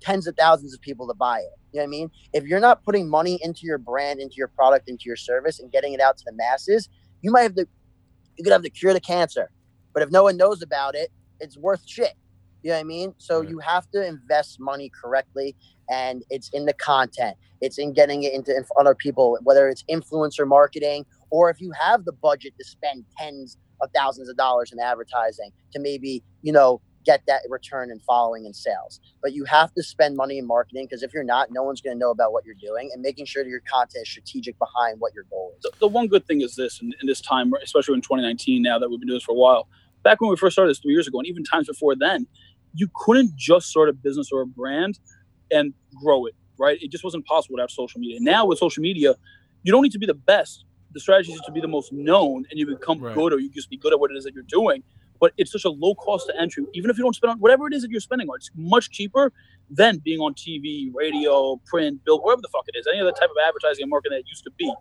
[0.01, 1.49] tens of thousands of people to buy it.
[1.71, 2.09] You know what I mean?
[2.33, 5.71] If you're not putting money into your brand, into your product, into your service, and
[5.71, 6.89] getting it out to the masses,
[7.21, 7.67] you might have the
[8.37, 9.49] you could have the cure to cancer,
[9.93, 11.09] but if no one knows about it,
[11.39, 12.13] it's worth shit.
[12.63, 13.13] You know what I mean?
[13.17, 13.49] So Right.
[13.49, 15.55] you have to invest money correctly,
[15.89, 17.37] and it's in the content.
[17.61, 22.05] It's in getting it into of people, whether it's influencer marketing or if you have
[22.05, 26.81] the budget to spend tens of thousands of dollars in advertising to maybe you know
[27.05, 28.99] get that return in following and sales.
[29.21, 31.95] But you have to spend money in marketing because if you're not, no one's going
[31.95, 34.99] to know about what you're doing, and making sure that your content is strategic behind
[34.99, 35.63] what your goal is.
[35.63, 38.77] the, the one good thing is this in, in this time, especially in 2019, now
[38.79, 39.67] that we've been doing this for a while,
[40.03, 42.27] back when we first started this three years ago, and even times before then,
[42.73, 44.99] you couldn't just start a business or a brand
[45.51, 46.77] and grow it, right?
[46.81, 48.19] It just wasn't possible without social media.
[48.21, 49.15] Now with social media,
[49.63, 50.65] you don't need to be the best.
[50.93, 53.13] The strategy is to be the most known, and you become Right.
[53.13, 54.83] good, or you just be good at what it is that you're doing.
[55.19, 56.65] But it's such a low cost to entry.
[56.73, 58.89] Even if you don't spend on whatever it is that you're spending on, it's much
[58.89, 59.33] cheaper
[59.69, 63.29] than being on TV, radio, print, bill, wherever the fuck it is, any other type
[63.29, 64.65] of advertising and marketing that it used to be.
[64.65, 64.73] You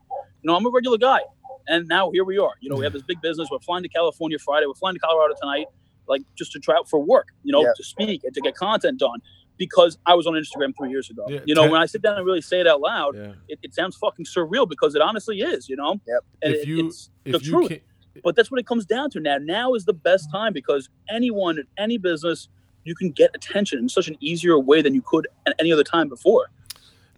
[0.45, 1.21] know, I'm a regular guy,
[1.67, 2.53] and now here we are.
[2.61, 3.49] You know, we have this big business.
[3.51, 4.67] We're flying to California Friday.
[4.67, 5.67] We're flying to Colorado tonight,
[6.07, 7.29] like just to try out for work.
[7.43, 7.73] You know, Yeah.
[7.77, 9.21] to speak and to get content done.
[9.59, 11.27] Because I was on Instagram three years ago.
[11.29, 13.33] Yeah, you know, ten- when I sit down and really say it out loud, Yeah.
[13.49, 15.69] it, it sounds fucking surreal because it honestly is.
[15.69, 16.25] You know, Yep.
[16.43, 17.81] and If it- you- it's the you truth can,
[18.25, 19.37] but that's what it comes down to now.
[19.39, 22.49] Now is the best time because anyone, in any business,
[22.85, 25.85] you can get attention in such an easier way than you could at any other
[25.85, 26.51] time before.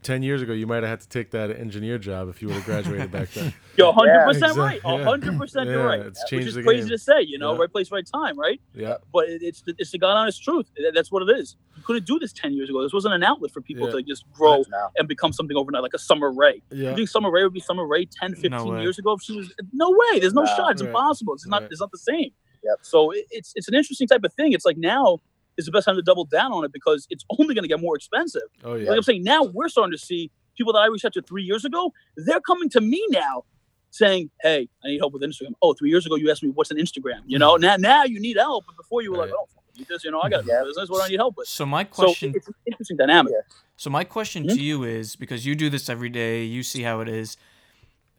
[0.03, 2.55] Ten years ago, you might have had to take that engineer job if you would
[2.57, 3.53] have graduated back then.
[3.77, 4.81] You're 100% Yeah, right.
[4.83, 6.01] 100% you're Yeah, right.
[6.01, 6.89] it's Which is the crazy game.
[6.91, 7.61] to say, you know, Yeah.
[7.61, 8.59] right place, right time, right?
[8.75, 8.97] Yeah.
[9.13, 10.71] But it's the, it's the God honest truth.
[10.95, 11.57] That's what it is.
[11.77, 12.83] You couldn't do this 10 years ago.
[12.83, 13.97] This wasn't an outlet for people Yeah.
[13.97, 14.65] to just grow
[14.99, 16.63] and become something overnight, like a Sommer Ray.
[16.71, 16.91] Yeah.
[16.91, 18.83] You think Sommer Ray would be Sommer Ray 10, 15 way.
[18.83, 19.53] years ago if she was?
[19.73, 20.19] No way.
[20.21, 20.47] There's no No.
[20.57, 20.73] shot.
[20.73, 20.89] It's Right.
[20.89, 21.35] impossible.
[21.35, 21.63] It's not.
[21.63, 21.71] Right.
[21.71, 22.31] It's not the same.
[22.65, 22.79] Yep.
[22.83, 24.53] So it, it's it's an interesting type of thing.
[24.53, 25.19] It's like now
[25.61, 27.81] is the best time to double down on it because it's only going to get
[27.81, 28.43] more expensive.
[28.65, 28.89] Oh Like.
[28.97, 31.65] I'm saying, now we're starting to see people that I reached out to three years
[31.65, 31.93] ago.
[32.17, 33.45] They're coming to me now,
[33.91, 36.71] saying, "Hey, I need help with Instagram." Oh, three years ago you asked me what's
[36.71, 37.21] an Instagram.
[37.27, 39.37] You know, now now you need help, but before you were like, Right.
[39.39, 40.63] "Oh, fucking need this." You know, I got a Yeah.
[40.65, 40.89] business.
[40.89, 41.49] What do I need help with?
[41.49, 43.33] So my So question it's an interesting dynamic.
[43.77, 44.55] So my question Mhm.
[44.55, 47.37] to you is because you do this every day, you see how it is,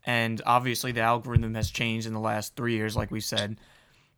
[0.06, 3.58] and obviously the algorithm has changed in the last three years, like we said.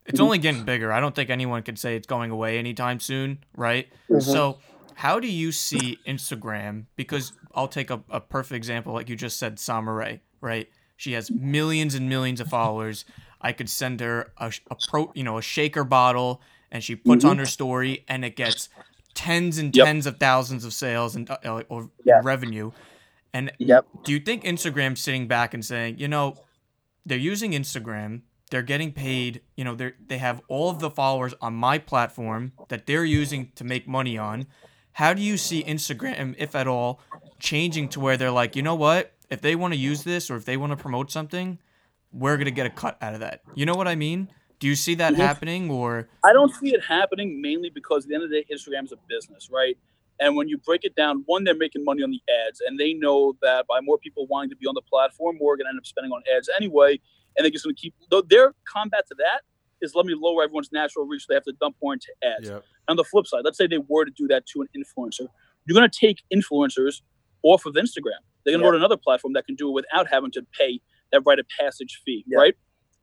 [0.05, 0.91] It's only getting bigger.
[0.91, 3.87] I don't think anyone could say it's going away anytime soon, right?
[4.09, 4.19] Mm-hmm.
[4.19, 4.59] So
[4.95, 6.85] how do you see Instagram?
[6.95, 10.69] Because I'll take a, a perfect example, like you just said, Sommer Ray, right?
[10.97, 13.05] She has millions and millions of followers.
[13.41, 17.25] I could send her a, a pro, you know, a shaker bottle, and she puts
[17.25, 18.69] on her story, and it gets
[19.13, 19.85] tens and Yep.
[19.85, 22.21] tens of thousands of sales and uh, or Yeah.
[22.23, 22.71] revenue.
[23.33, 23.85] And Yep.
[24.03, 26.37] do you think Instagram's sitting back and saying, you know,
[27.05, 28.21] they're using Instagram,
[28.53, 32.51] they're getting paid, you know, they they have all of the followers on my platform
[32.67, 34.45] that they're using to make money on.
[34.91, 36.99] How do you see Instagram, if at all,
[37.39, 39.11] changing to where they're like, you know what?
[39.31, 41.57] If they want to use this or if they want to promote something,
[42.11, 43.41] we're gonna get a cut out of that.
[43.55, 44.29] You know what I mean?
[44.59, 48.13] Do you see that happening or I don't see it happening mainly because at the
[48.13, 49.75] end of the day, instagram is a business, right?
[50.19, 52.93] And when you break it down, one, they're making money on the ads, and they
[52.93, 55.69] know that by more people wanting to be on the platform, more are going to
[55.69, 56.99] end up spending on ads anyway.
[57.37, 57.93] And they're just going to keep
[58.29, 59.41] their combat to that
[59.81, 61.21] is let me lower everyone's natural reach.
[61.23, 62.49] So they have to dump more into ads.
[62.49, 62.63] Yep.
[62.89, 65.27] On the flip side, let's say they were to do that to an influencer,
[65.65, 67.01] you're going to take influencers
[67.43, 68.19] off of Instagram.
[68.43, 68.67] They're going to Yeah.
[68.67, 70.79] go to another platform that can do it without having to pay
[71.11, 72.37] that rite of passage fee, Yeah.
[72.37, 72.55] right?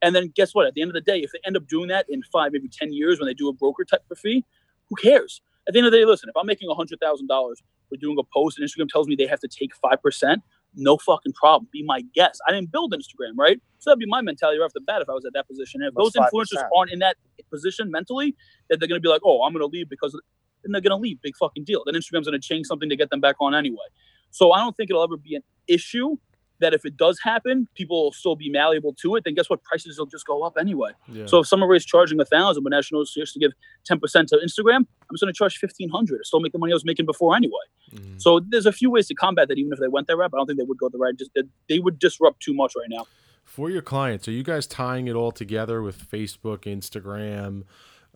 [0.03, 0.67] And then guess what?
[0.67, 2.69] At the end of the day, if they end up doing that in five, maybe
[2.69, 4.45] 10 years when they do a broker type of fee,
[4.89, 5.43] who cares?
[5.69, 8.59] At the end of the day, listen, if I'm making $100,000 for doing a post
[8.59, 10.43] and Instagram tells me they have to take 5%,
[10.75, 11.69] no fucking problem.
[11.73, 12.41] Be my guest.
[12.47, 13.61] I didn't build Instagram, right?
[13.79, 15.83] So that'd be my mentality right off the bat if I was at that position.
[15.83, 16.69] And if those influencers 5%?
[16.77, 17.17] aren't in that
[17.51, 18.37] position mentally,
[18.69, 20.13] that they're going to be like, oh, I'm going to leave because
[20.63, 21.21] then they're going to leave.
[21.23, 21.83] Big fucking deal.
[21.85, 23.77] Then Instagram's going to change something to get them back on anyway.
[24.31, 26.17] So I don't think it'll ever be an issue
[26.61, 29.25] that if it does happen, people will still be malleable to it.
[29.25, 29.63] Then guess what?
[29.65, 30.91] Prices will just go up anyway.
[31.09, 31.27] Yeah.
[31.27, 33.53] So if somebody's charging a thousand, but National is just to give
[33.85, 36.17] ten percent to Instagram, I'm just going to charge fifteen hundred.
[36.21, 37.53] I still make the money I was making before anyway.
[37.93, 38.21] Mhm.
[38.23, 39.59] So there's a few ways to combat that.
[39.59, 41.17] Even if they went that route, I don't think they would go the right.
[41.17, 41.31] Just
[41.69, 43.07] they, would disrupt too much right now.
[43.45, 47.65] For your clients, are you guys tying it all together with Facebook, Instagram,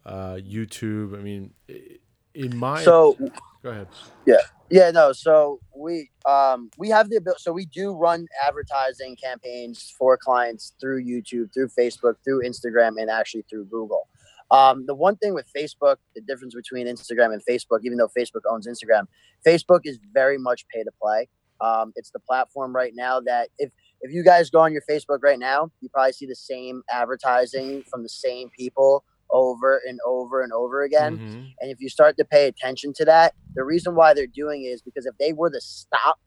[0.06, 1.18] uh, YouTube?
[1.18, 1.98] I mean, i-
[2.34, 3.16] in my So
[3.62, 3.88] go ahead.
[4.26, 4.36] Yeah,
[4.70, 5.12] yeah no.
[5.12, 7.40] So we um we have the ability.
[7.42, 13.10] So we do run advertising campaigns for clients through YouTube, through Facebook, through Instagram, and
[13.10, 14.08] actually through Google.
[14.50, 18.42] Um, the one thing with Facebook, the difference between Instagram and Facebook, even though Facebook
[18.48, 19.06] owns Instagram,
[19.46, 21.28] Facebook is very much pay to play.
[21.60, 23.70] Um, it's the platform right now that if
[24.00, 27.82] if you guys go on your Facebook right now, you probably see the same advertising
[27.90, 31.18] from the same people over and over and over again.
[31.18, 31.52] Mhm.
[31.60, 34.68] And if you start to pay attention to that, the reason why they're doing it
[34.68, 36.18] is because if they were to stop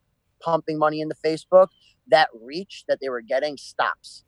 [0.42, 1.70] pumping money into Facebook,
[2.08, 4.24] that reach that they were getting stops.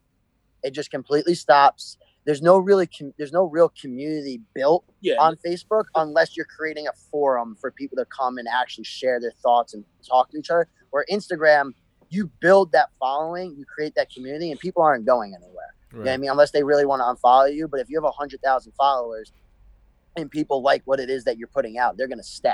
[0.63, 1.97] It just completely stops.
[2.25, 6.87] There's no really com- there's no real community built Yeah, on Facebook unless you're creating
[6.87, 10.49] a forum for people to come and actually share their thoughts and talk to each
[10.49, 10.67] other.
[10.91, 11.73] Where Instagram,
[12.09, 15.75] you build that following, you create that community, and people aren't going anywhere.
[15.93, 16.29] You know I mean?
[16.29, 17.67] Unless they really want to unfollow you.
[17.67, 19.31] But if you have a hundred thousand followers
[20.15, 22.53] and people like what it is that you're putting out, they're gonna stay.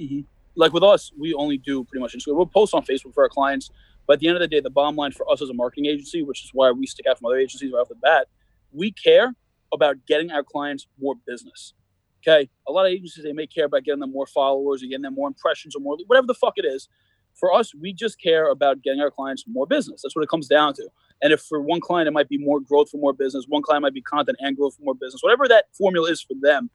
[0.00, 0.20] Mm-hmm.
[0.56, 2.36] like with us, we only do pretty much Instagram.
[2.36, 3.70] We'll post on Facebook for our clients,
[4.06, 5.86] but at the end of the day, the bottom line for us as a marketing
[5.86, 8.28] agency, which is why we stick out from other agencies right off the bat,
[8.72, 9.34] we care
[9.72, 11.72] about getting our clients more business.
[12.26, 15.02] Okay, a lot of agencies they may care about getting them more followers or getting
[15.02, 16.88] them more impressions or more whatever the fuck it is.
[17.34, 20.02] For us, we just care about getting our clients more business.
[20.02, 20.88] That's what it comes down to.
[21.22, 23.82] And if for one client it might be more growth for more business, one client
[23.82, 26.70] might be content and growth for more business, whatever that formula is for them,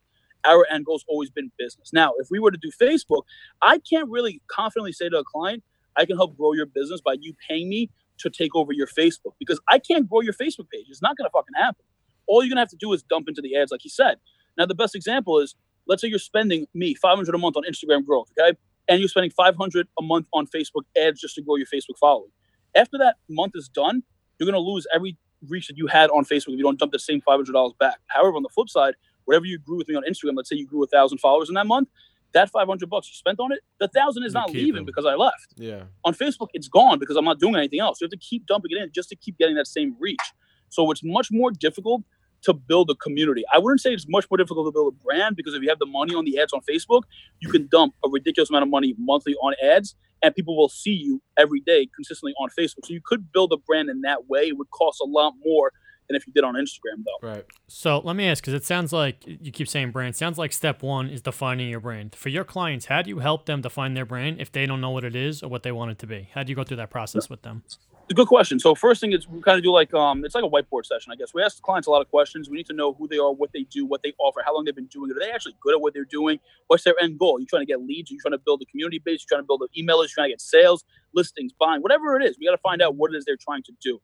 [0.45, 1.91] our end goal's always been business.
[1.93, 3.23] Now, if we were to do Facebook,
[3.61, 5.63] I can't really confidently say to a client,
[5.97, 9.33] I can help grow your business by you paying me to take over your Facebook
[9.39, 10.85] because I can't grow your Facebook page.
[10.89, 11.83] It's not going to fucking happen.
[12.27, 14.15] All you're going to have to do is dump into the ads, like you said.
[14.57, 15.55] Now, the best example is
[15.87, 18.57] let's say you're spending me 500 a month on Instagram growth, okay?
[18.87, 22.31] And you're spending 500 a month on Facebook ads just to grow your Facebook following.
[22.75, 24.03] After that month is done,
[24.41, 26.91] you're going to lose every reach that you had on Facebook if you don't dump
[26.91, 27.99] the same $500 back.
[28.07, 30.67] However, on the flip side, whatever you grew with me on Instagram, let's say you
[30.67, 31.89] grew a thousand followers in that month,
[32.33, 34.85] that 500 bucks you spent on it, the thousand is You not leaving them.
[34.85, 35.53] because I left.
[35.57, 35.83] Yeah.
[36.05, 37.99] On Facebook, it's gone because I'm not doing anything else.
[38.01, 40.21] You have to keep dumping it in just to keep getting that same reach.
[40.69, 42.03] So it's much more difficult
[42.43, 43.43] to build a community.
[43.53, 45.79] I wouldn't say it's much more difficult to build a brand because if you have
[45.79, 47.03] the money on the ads on Facebook,
[47.39, 50.91] you can dump a ridiculous amount of money monthly on ads and people will see
[50.91, 52.85] you every day consistently on Facebook.
[52.85, 54.47] So you could build a brand in that way.
[54.47, 55.71] It would cost a lot more
[56.07, 57.27] than if you did on Instagram though.
[57.27, 57.45] Right.
[57.67, 60.15] So let me ask, because it sounds like you keep saying brand.
[60.15, 62.15] Sounds like step one is defining your brand.
[62.15, 64.91] For your clients, how do you help them define their brand if they don't know
[64.91, 66.29] what it is or what they want it to be?
[66.33, 67.63] How do you go through that process with them?
[68.11, 68.59] A good question.
[68.59, 71.13] So first thing is we kind of do like um it's like a whiteboard session,
[71.13, 71.33] I guess.
[71.33, 72.49] We ask the clients a lot of questions.
[72.49, 74.65] We need to know who they are, what they do, what they offer, how long
[74.65, 75.15] they've been doing it.
[75.15, 76.37] Are they actually good at what they're doing?
[76.67, 77.37] What's their end goal?
[77.37, 78.11] Are you trying to get leads?
[78.11, 79.21] Are you trying to build a community base?
[79.21, 80.09] Are you trying to build an email list?
[80.09, 82.37] Are you trying to get sales, listings, buying, whatever it is.
[82.37, 84.01] We got to find out what it is they're trying to do.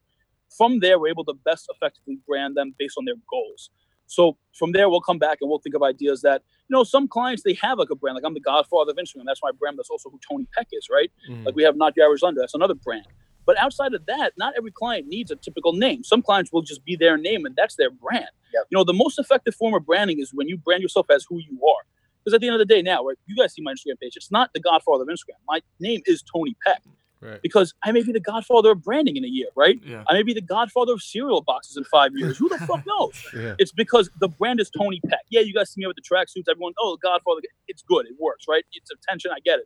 [0.58, 3.72] From there, we're able to best effectively brand them based on their goals.
[4.06, 7.10] So from there, we'll come back and we'll think of ideas that, you know, some
[7.10, 8.16] clients, they have like a brand.
[8.16, 9.24] Like I'm the godfather of Instagram.
[9.26, 9.78] That's my brand.
[9.78, 11.12] That's also who Tony Pec is, right?
[11.30, 11.46] Mhm.
[11.46, 12.40] Like we have Not Your Average Lender.
[12.40, 13.06] That's another brand.
[13.48, 16.04] But outside of that, not every client needs a typical name.
[16.04, 18.28] Some clients will just be their name and that's their brand.
[18.54, 18.66] Yep.
[18.70, 21.40] You know, the most effective form of branding is when you brand yourself as who
[21.40, 21.84] you are.
[22.24, 24.14] Because at the end of the day, now, right, you guys see my Instagram page.
[24.18, 25.40] It's not the Godfather of Instagram.
[25.48, 26.76] My name is Tony Pec
[27.20, 27.42] Right.
[27.42, 29.80] because I may be the Godfather of branding in a year, right?
[29.84, 30.04] Yeah.
[30.08, 32.38] I may be the Godfather of cereal boxes in five years.
[32.38, 33.26] Who the fuck knows?
[33.36, 33.56] Yeah.
[33.58, 35.20] It's because the brand is Tony Pec.
[35.32, 36.44] Yeah, you guys see me with the tracksuits.
[36.50, 37.42] Everyone, oh, the Godfather.
[37.68, 38.06] It's good.
[38.06, 38.64] It works, right?
[38.74, 39.32] It's attention.
[39.36, 39.66] I get it.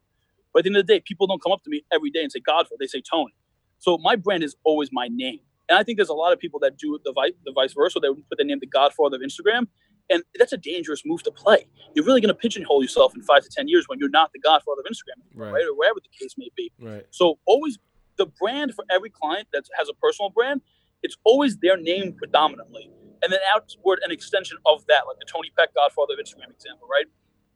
[0.53, 2.21] But at the end of the day, people don't come up to me every day
[2.21, 2.77] and say Godfather.
[2.79, 3.33] They say Tony.
[3.81, 5.39] So my brand is always my name.
[5.67, 7.99] And I think there's a lot of people that do the vice, the vice versa.
[7.99, 9.67] They put the name the Godfather of Instagram.
[10.09, 11.65] And that's a dangerous move to play.
[11.95, 14.39] You're really going to pigeonhole yourself in five to 10 years when you're not the
[14.39, 15.51] Godfather of Instagram, Right.
[15.51, 15.65] right?
[15.65, 16.71] Or wherever the case may be.
[16.79, 17.05] Right.
[17.09, 17.79] So always
[18.17, 20.61] the brand for every client that has a personal brand,
[21.01, 22.91] it's always their name predominantly,
[23.23, 26.87] and then outward an extension of that, like the Tony Pec Godfather of Instagram example,
[26.91, 27.05] right?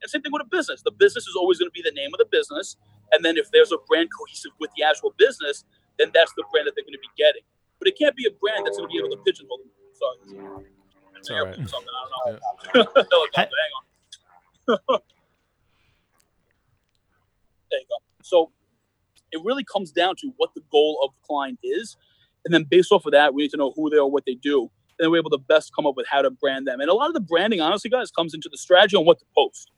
[0.01, 0.81] And same thing with a business.
[0.81, 2.77] The business is always going to be the name of the business,
[3.11, 5.63] and then if there's a brand cohesive with the actual business,
[5.97, 7.41] then that's the brand that they're going to be getting.
[7.79, 9.69] But it can't be a brand that's going to be able to pigeonhole them.
[9.93, 10.17] Sorry.
[11.17, 11.55] It's all right.
[11.55, 12.39] Something, I don't
[12.75, 13.03] know.
[13.11, 13.83] Helicopter, hang on.
[17.71, 17.97] there you go.
[18.21, 18.51] So
[19.31, 21.97] it really comes down to what the goal of the client is.
[22.45, 24.35] And then based off of that, we need to know who they are, what they
[24.35, 24.61] do.
[24.97, 26.79] And then we're able to best come up with how to brand them.
[26.79, 29.25] And a lot of the branding, honestly, guys, comes into the strategy on what to
[29.35, 29.71] post,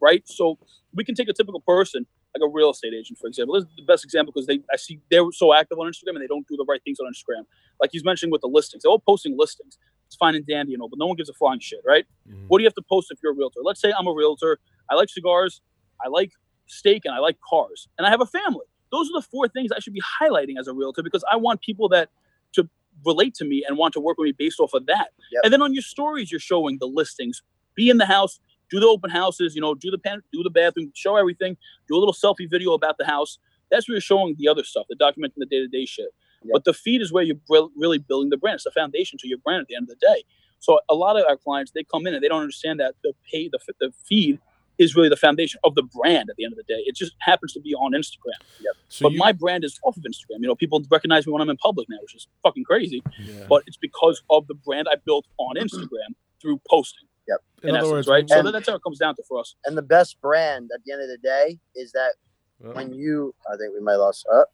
[0.00, 0.22] right?
[0.26, 0.58] So
[0.94, 3.54] we can take a typical person, like a real estate agent, for example.
[3.54, 6.22] This is the best example because they I see they're so active on Instagram and
[6.22, 7.44] they don't do the right things on Instagram.
[7.80, 8.82] Like he's mentioning with the listings.
[8.82, 9.78] They're all posting listings.
[10.06, 12.04] It's fine and dandy, you know, but no one gives a flying shit, right?
[12.28, 12.46] Mhm.
[12.48, 13.60] What do you have to post if you're a realtor?
[13.62, 14.58] Let's say I'm a realtor.
[14.90, 15.60] I like cigars,
[16.04, 16.32] I like
[16.66, 18.66] steak, and I like cars, and I have a family.
[18.90, 21.60] Those are the four things I should be highlighting as a realtor because I want
[21.62, 22.10] people that
[22.52, 22.68] to
[23.04, 25.08] relate to me and want to work with me based off of that.
[25.32, 25.40] Yep.
[25.44, 27.42] And then on your stories, you're showing the listings.
[27.74, 28.38] Be in the house,
[28.70, 31.56] do the open houses, you know, do the pan, do the bathroom, show everything,
[31.88, 33.38] do a little selfie video about the house.
[33.70, 36.08] That's where you're showing the other stuff, the documenting the day to day shit.
[36.44, 36.52] Yep.
[36.52, 38.56] But the feed is where you're re- really building the brand.
[38.56, 40.24] It's the foundation to your brand at the end of the day.
[40.60, 43.12] So a lot of our clients, they come in and they don't understand that the
[43.30, 44.38] pay, the, the feed
[44.78, 46.80] is really the foundation of the brand at the end of the day.
[46.86, 48.40] It just happens to be on Instagram.
[48.88, 50.40] So but you, my brand is off of Instagram.
[50.40, 53.02] You know, people recognize me when I'm in public now, which is fucking crazy.
[53.20, 53.44] yeah.
[53.48, 57.08] But it's because of the brand I built on Instagram through posting.
[57.28, 58.28] In, In, other essence, words, right?
[58.28, 59.54] So and- that's how it comes down to for us.
[59.64, 62.12] And the best brand at the end of the day is that
[62.60, 64.26] well, when you, I think we might lost.
[64.32, 64.44] Uh,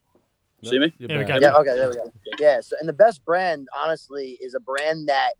[0.63, 0.93] no, See me?
[0.97, 1.27] you're Yeah, we back.
[1.27, 1.53] got yeah.
[1.55, 1.75] Okay.
[1.75, 2.11] There we go.
[2.39, 2.61] Yeah.
[2.61, 5.31] So, and the best brand, honestly, is a brand that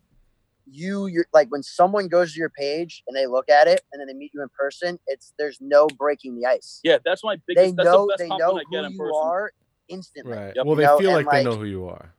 [0.69, 3.99] you, you're like when someone goes to your page and they look at it and
[3.99, 4.97] then they meet you in person.
[5.07, 6.79] It's there's no breaking the ice.
[6.83, 7.65] Yeah, that's my biggest.
[7.65, 9.11] they that's know the best they know who you person.
[9.15, 9.51] are
[9.89, 10.33] instantly.
[10.33, 10.53] Right.
[10.55, 10.65] Yep.
[10.65, 12.13] Well, they You know, feel and, like they like- know who you are.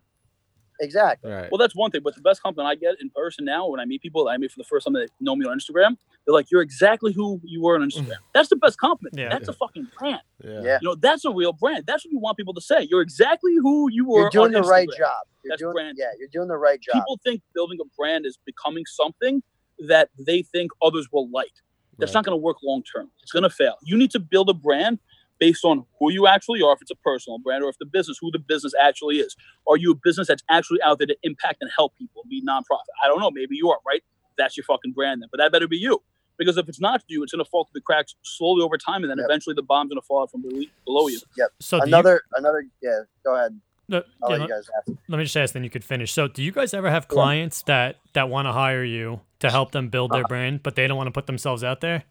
[0.83, 1.31] Exactly.
[1.31, 1.49] Right.
[1.51, 2.03] Well, that's one thing.
[2.03, 4.37] But the best compliment I get in person now, when I meet people that I
[4.37, 7.41] meet for the first time that know me on Instagram, they're like, "You're exactly who
[7.45, 8.17] you were on Instagram." Mm.
[8.35, 9.17] that's the best compliment.
[9.17, 9.29] Yeah.
[9.31, 10.21] That's a fucking brand.
[10.45, 10.61] yeah.
[10.63, 10.79] Yeah.
[10.83, 11.85] You know, that's a real brand.
[11.87, 12.87] That's what you want people to say.
[12.91, 14.23] You're exactly who you were.
[14.23, 15.23] You're doing on the right job.
[15.45, 15.95] You're That's doing branding.
[15.99, 16.11] yeah.
[16.19, 16.95] You're doing the right job.
[16.95, 19.43] People think building a brand is becoming something
[19.89, 21.53] that they think others will like.
[21.99, 22.15] That's Right.
[22.19, 23.11] not going to work long term.
[23.23, 23.77] It's going to fail.
[23.83, 24.99] You need to build a brand
[25.43, 28.17] based on who you actually are, if it's a personal brand, or if the business,
[28.21, 29.35] who the business actually is.
[29.69, 32.95] Are you a business that's actually out there to impact and help people, be nonprofit?
[33.05, 33.33] I don't know.
[33.33, 34.05] Maybe you are, right?
[34.39, 35.29] That's your fucking brand then.
[35.33, 36.01] But that better be you.
[36.39, 39.03] Because if it's not you, it's going to fall through the cracks slowly over time,
[39.03, 39.27] and then Yep.
[39.29, 41.19] eventually the bomb's going to fall out from below below you.
[41.37, 41.51] Yep.
[41.59, 43.01] So do you- another another yeah.
[43.25, 43.61] Go ahead.
[43.89, 44.99] no, I'll yeah, let let, you guys ask.
[45.09, 46.13] let me just ask, then you could finish.
[46.13, 49.73] So, do you guys ever have clients that that want to hire you to help
[49.73, 50.29] them build their uh-huh.
[50.29, 52.05] brand, but they don't want to put themselves out there?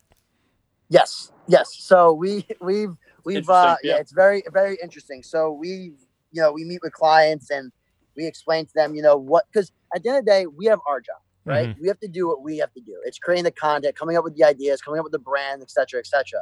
[0.91, 1.73] Yes, yes.
[1.79, 3.93] So we we've we've uh yeah.
[3.95, 3.99] yeah.
[3.99, 5.23] it's very very interesting.
[5.23, 5.93] So we
[6.31, 7.71] you know we meet with clients and
[8.15, 10.65] we explain to them you know what because at the end of the day we
[10.65, 11.69] have our job right.
[11.69, 11.81] Mm-hmm.
[11.81, 12.95] We have to do what we have to do.
[13.05, 15.87] It's creating the content, coming up with the ideas, coming up with the brand, etc.,
[15.87, 16.23] cetera, etc.
[16.25, 16.41] Cetera.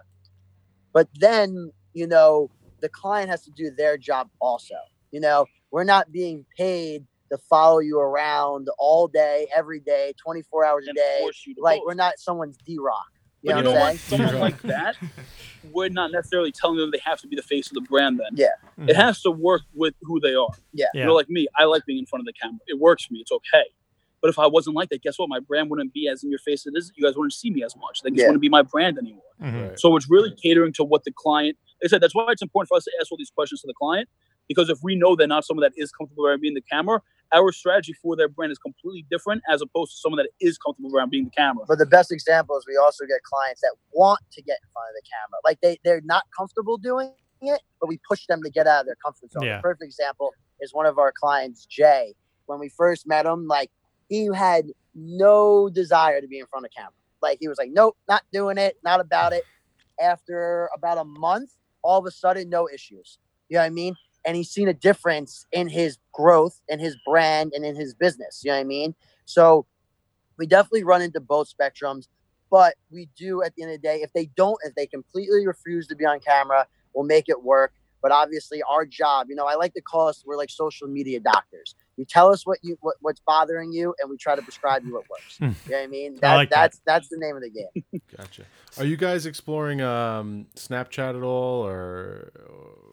[0.94, 2.50] But then you know
[2.82, 4.76] the client has to do their job also.
[5.12, 10.66] You know we're not being paid to follow you around all day, every day, 24
[10.66, 11.18] hours a And day.
[11.20, 11.86] force you to Like post.
[11.88, 13.04] we're not someone's DRock.
[13.44, 14.22] You But know you know what I'm saying?
[14.24, 14.96] Someone like that,
[15.74, 18.20] we're not necessarily telling them they have to be the face of the brand.
[18.20, 18.48] Then Yeah.
[18.78, 18.90] Mhm.
[18.90, 20.50] it has to work with who they are.
[20.74, 20.88] Yeah.
[20.94, 21.02] Yeah.
[21.02, 22.60] You know, like me, I like being in front of the camera.
[22.68, 23.20] It works for me.
[23.20, 23.66] It's okay.
[24.22, 25.30] But if I wasn't like that, guess what?
[25.30, 26.92] My brand wouldn't be as in your face as it is.
[26.96, 28.02] You guys wouldn't see me as much.
[28.02, 28.28] They just Yeah.
[28.28, 29.24] wouldn't be my brand anymore.
[29.42, 29.70] Mhm.
[29.70, 29.80] Right.
[29.80, 31.58] So it's really catering to what the client.
[31.82, 33.68] Like I said that's why it's important for us to ask all these questions to
[33.68, 34.10] the client
[34.50, 37.52] because if we know they're not someone that is comfortable around being the camera, our
[37.52, 41.12] strategy for their brand is completely different as opposed to someone that is comfortable around
[41.12, 41.64] being the camera.
[41.68, 44.88] But the best example is we also get clients that want to get in front
[44.90, 45.40] of the camera.
[45.46, 48.86] Like they, they're not comfortable doing it, but we push them to get out of
[48.88, 49.44] their comfort zone.
[49.44, 49.58] Yeah.
[49.58, 52.16] The perfect example is one of our clients, Jay.
[52.48, 53.70] When we first met him, like
[54.10, 56.92] he had no desire to be in front of camera.
[57.22, 59.44] Like he was like, nope, not doing it, not about it.
[60.02, 61.52] After about a month,
[61.84, 63.20] all of a sudden, no issues.
[63.50, 63.96] You know what I mean?
[64.30, 68.44] And he's seen a difference in his growth, in his brand, and in his business.
[68.44, 68.94] You know what I mean?
[69.26, 69.66] So
[70.38, 72.08] we definitely run into both spectrums.
[72.52, 74.02] but we do at the end of the day.
[74.04, 77.74] If they don't, if they completely refuse to be on camera, we'll make it work.
[78.04, 81.20] But obviously, our job, you know, I like to call us we're like social media
[81.20, 81.74] doctors.
[81.98, 84.94] You tell us what you what, what's bothering you, and we try to prescribe you
[84.94, 85.38] what works.
[85.38, 85.46] Hmm.
[85.66, 86.16] you know what I mean?
[86.22, 86.56] That, like that.
[86.56, 88.02] that's that's the name of the game.
[88.18, 88.44] Gotcha.
[88.78, 92.32] Are you guys exploring um, Snapchat at all, or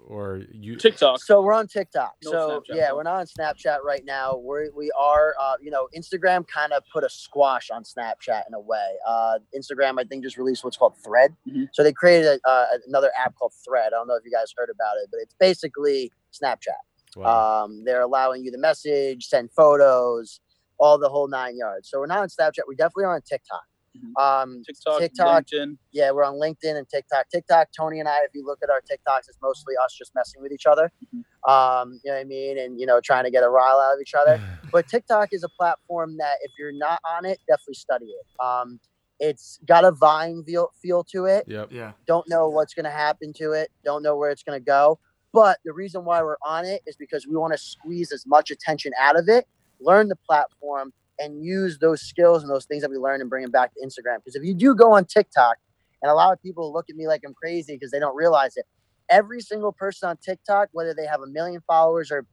[0.07, 0.77] or you?
[0.77, 1.23] TikTok.
[1.23, 2.15] So we're on TikTok.
[2.25, 2.97] No so Snapchat, yeah, though.
[2.97, 4.37] we're not on Snapchat right now.
[4.37, 5.35] We we are.
[5.41, 8.95] Uh, you know, Instagram kind of put a squash on Snapchat in a way.
[9.07, 11.35] Uh, Instagram, I think, just released what's called Thread.
[11.49, 11.69] Mhm.
[11.73, 13.89] So they created a, uh, another app called Thread.
[13.89, 16.81] I don't know if you guys heard about it, but it's basically Snapchat.
[17.17, 17.65] Wow.
[17.65, 20.41] Um, they're allowing you to message, send photos,
[20.79, 21.89] all the whole nine yards.
[21.91, 22.63] So we're not on Snapchat.
[22.69, 23.63] We definitely are on TikTok.
[23.97, 24.23] Mhm.
[24.23, 25.45] Um, TikTok, TikTok.
[25.47, 25.79] LinkedIn.
[25.93, 27.29] yeah, we're on LinkedIn and TikTok.
[27.31, 30.41] TikTok, Tony and I, if you look at our TikToks, it's mostly us just messing
[30.43, 30.93] with each other.
[31.15, 31.25] Mhm.
[31.51, 32.59] Um, you know what I mean?
[32.59, 34.39] And, you know, trying to get a rile out of each other.
[34.73, 38.27] But TikTok is a platform that if you're not on it, definitely study it.
[38.45, 38.81] Um,
[39.21, 41.45] it's got a Vine feel, feel to it.
[41.49, 41.69] yep.
[41.73, 41.93] Yeah.
[42.07, 43.71] Don't know what's going to happen to it.
[43.85, 44.99] Don't know where it's going to go.
[45.33, 48.51] But the reason why we're on it is because we want to squeeze as much
[48.51, 49.47] attention out of it,
[49.81, 53.43] learn the platform, and use those skills and those things that we learned and bring
[53.43, 54.17] them back to Instagram.
[54.19, 55.57] Because if you do go on TikTok,
[56.03, 58.57] and a lot of people look at me like I'm crazy because they don't realize
[58.57, 58.67] it,
[59.09, 62.27] every single person on TikTok, whether they have a million followers or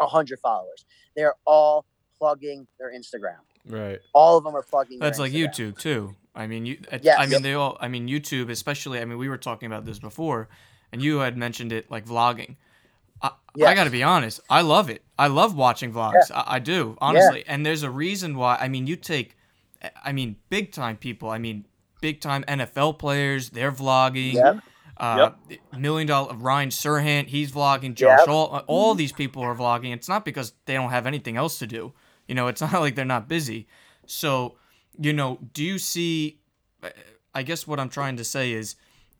[0.00, 0.84] a hundred followers,
[1.16, 1.84] they're all
[2.18, 3.38] plugging their Instagram.
[3.66, 3.98] Right.
[4.12, 4.98] All of them are plugging.
[4.98, 5.48] their That's like Instagram.
[5.54, 6.16] YouTube too.
[6.34, 6.74] I mean, you.
[6.74, 7.16] it's- Yes.
[7.18, 7.76] I mean, they all.
[7.80, 9.00] I mean, YouTube, especially.
[9.00, 10.48] I mean, we were talking about this before,
[10.92, 12.56] and you had mentioned it, like vlogging.
[13.22, 13.30] I,
[13.66, 14.40] I got to be honest.
[14.48, 15.02] I love it.
[15.18, 16.30] I love watching vlogs.
[16.32, 17.44] I, I do honestly.
[17.46, 18.56] And there's a reason why.
[18.60, 19.36] I mean, you take.
[20.04, 21.30] I mean, big time people.
[21.30, 21.66] I mean,
[22.00, 23.50] big time NFL players.
[23.50, 24.34] They're vlogging.
[24.34, 24.60] Yep.
[24.96, 25.30] Uh,
[25.78, 27.94] Million dollar Ryan Serhant, he's vlogging.
[27.94, 28.28] Josh, Yep.
[28.28, 29.94] all all these people are vlogging.
[29.94, 31.94] It's not because they don't have anything else to do.
[32.28, 33.66] You know, it's not like they're not busy.
[34.06, 34.56] So,
[34.98, 36.40] you know, do you see?
[37.34, 38.76] I guess what I'm trying to say is,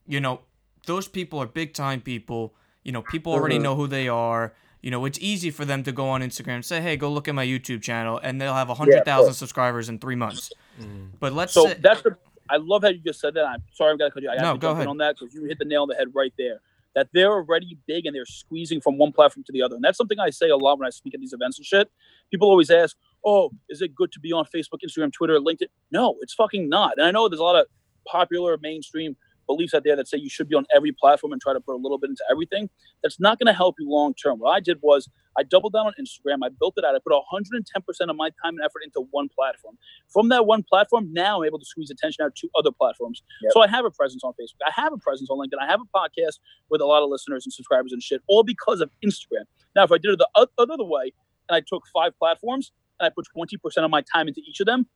[0.07, 0.40] you know,
[0.86, 2.55] those people are big time people.
[2.84, 3.62] You know, people already Mhm.
[3.62, 4.54] know who they are.
[4.82, 7.28] You know, it's easy for them to go on Instagram and say, "Hey, go look
[7.28, 9.36] at my YouTube channel," and they'll have hundred thousand course.
[9.38, 10.50] subscribers in three months.
[10.80, 11.10] Mm.
[11.20, 12.16] But let's So say, that's the.
[12.48, 13.44] I love how you just said that.
[13.44, 14.30] I'm sorry, I'm gonna cut you.
[14.30, 14.88] I have No, to go jump in ahead.
[14.88, 16.60] on that because you hit the nail on the head right there.
[16.96, 19.96] That they're already big and they're squeezing from one platform to the other, and that's
[19.98, 21.88] something I say a lot when I speak at these events and shit.
[22.32, 26.16] People always ask, "Oh, is it good to be on Facebook, Instagram, Twitter, LinkedIn?" No,
[26.22, 26.94] it's fucking not.
[26.96, 27.66] And I know there's a lot of
[28.06, 29.16] popular mainstream
[29.51, 31.74] beliefs out there that say you should be on every platform and try to put
[31.74, 32.70] a little bit into everything.
[33.03, 34.38] That's not going to help you long term.
[34.38, 36.38] What I did was I doubled down on Instagram.
[36.44, 36.94] I built it out.
[36.94, 39.76] I put 110% of my time and effort into one platform.
[40.09, 43.22] From that one platform, now I'm able to squeeze attention out to other platforms.
[43.42, 43.53] Yep.
[43.53, 44.62] So I have a presence on Facebook.
[44.66, 45.61] I have a presence on LinkedIn.
[45.61, 46.38] I have a podcast
[46.68, 49.44] with a lot of listeners and subscribers and shit, all because of Instagram.
[49.74, 50.28] Now, if I did it the
[50.59, 51.12] other way
[51.48, 54.66] and I took five platforms and I put 20% of my time into each of
[54.66, 54.86] them,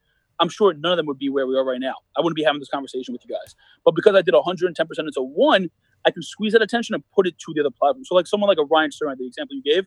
[0.40, 1.94] I'm sure none of them would be where we are right now.
[2.16, 3.54] I wouldn't be having this conversation with you guys.
[3.84, 5.70] But because I did 110% into one,
[6.06, 8.04] I can squeeze that attention and put it to the other platform.
[8.04, 9.86] So, like someone like a Ryan Stern, the example you gave,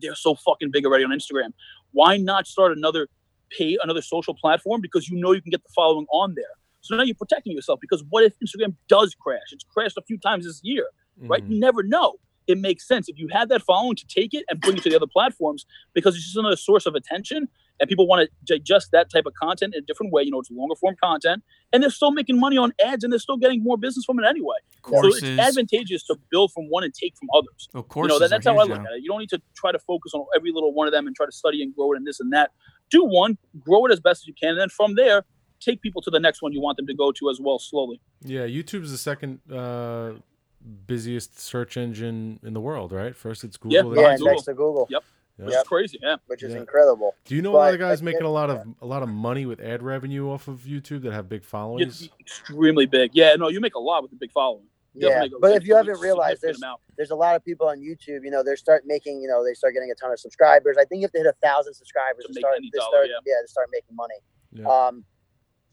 [0.00, 1.52] they're so fucking big already on Instagram.
[1.92, 3.08] Why not start another
[3.50, 6.44] pay another social platform because you know you can get the following on there.
[6.80, 9.52] So now you're protecting yourself because what if Instagram does crash?
[9.52, 10.86] It's crashed a few times this year,
[11.28, 11.44] right?
[11.44, 11.50] Mhm.
[11.52, 12.14] You never know.
[12.46, 14.90] It makes sense if you have that following to take it and bring it to
[14.90, 17.48] the other platforms because it's just another source of attention
[17.80, 20.22] and people want to digest that type of content in a different way.
[20.22, 23.18] You know, it's longer form content and they're still making money on ads and they're
[23.18, 24.56] still getting more business from it anyway.
[24.84, 28.08] So courses, it's advantageous to build from one and take from others of you courses
[28.08, 28.86] know that, that's how I look now.
[28.86, 29.02] at it.
[29.02, 31.26] You don't need to try to focus on every little one of them and try
[31.26, 32.50] to study and grow it and this and that.
[32.90, 35.24] Do one, grow it as best as you can, and then from there,
[35.58, 38.00] take people to the next one you want them to go to as well slowly.
[38.22, 40.12] Yeah, YouTube's the second uh,
[40.86, 43.16] busiest search engine in the world, right?
[43.16, 43.96] First it's Google.
[43.96, 44.32] Yeah, then Google.
[44.32, 44.86] next to Google,
[45.38, 45.46] Yeah.
[45.46, 45.98] Which is crazy.
[46.00, 46.16] Yeah.
[46.26, 46.60] which is Yeah.
[46.60, 47.14] incredible.
[47.24, 49.46] Do you know a lot of guys making a lot of a lot of money
[49.46, 52.02] with ad revenue off of YouTube that have big followings?
[52.02, 53.10] It's extremely big.
[53.14, 54.66] Yeah, no, you make a lot with a big following.
[54.96, 56.80] You Yeah, definitely make a- but if you haven't realized, significant there's amount.
[56.96, 58.22] there's a lot of people on YouTube.
[58.22, 59.20] You know, they start making.
[59.22, 60.76] You know, they start getting a ton of subscribers.
[60.78, 62.54] I think you have to hit a thousand subscribers To to, start.
[62.58, 63.34] any to dollar, start yeah.
[63.42, 64.14] to start making money.
[64.52, 64.68] Yeah.
[64.68, 65.04] Um,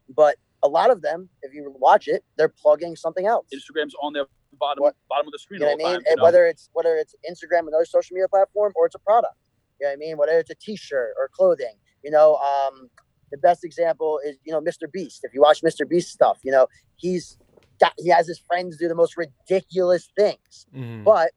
[0.09, 3.45] but a lot of them, if you watch it, they're plugging something else.
[3.53, 5.87] Instagram's on their bottom What- bottom of the screen You know all what the I
[5.89, 5.97] time.
[5.97, 6.05] mean?
[6.07, 6.23] you And know?
[6.23, 9.35] whether it's whether it's Instagram, another social media platform, or it's a product.
[9.81, 10.17] You know what I mean?
[10.17, 11.73] Whether it's a T-shirt or clothing.
[12.03, 12.89] You know, um,
[13.31, 14.91] the best example is you know Mr.
[14.91, 15.21] Beast.
[15.23, 15.89] If you watch Mr.
[15.89, 16.67] Beast stuff, you know
[16.97, 17.39] he's
[17.79, 20.67] got he has his friends do the most ridiculous things.
[20.75, 21.03] Mhm.
[21.03, 21.31] But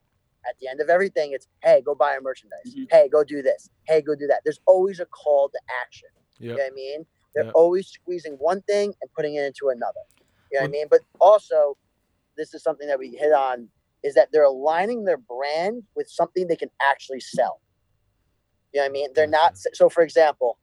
[0.47, 2.75] at the end of everything, it's hey, go buy our merchandise.
[2.77, 2.87] Mhm.
[2.91, 3.71] Hey, go do this.
[3.87, 4.43] Hey, go do that.
[4.45, 6.11] There's always a call to action.
[6.39, 7.07] You know what I mean?
[7.35, 7.53] They're Yep.
[7.55, 10.01] always squeezing one thing and putting it into another.
[10.51, 10.89] You know what I mean?
[10.91, 11.79] But also,
[12.37, 13.71] this is something that we hit on
[14.03, 17.61] is that they're aligning their brand with something they can actually sell.
[18.75, 19.09] You know what I mean?
[19.15, 19.73] They're not mm-hmm.
[19.73, 20.59] so for example,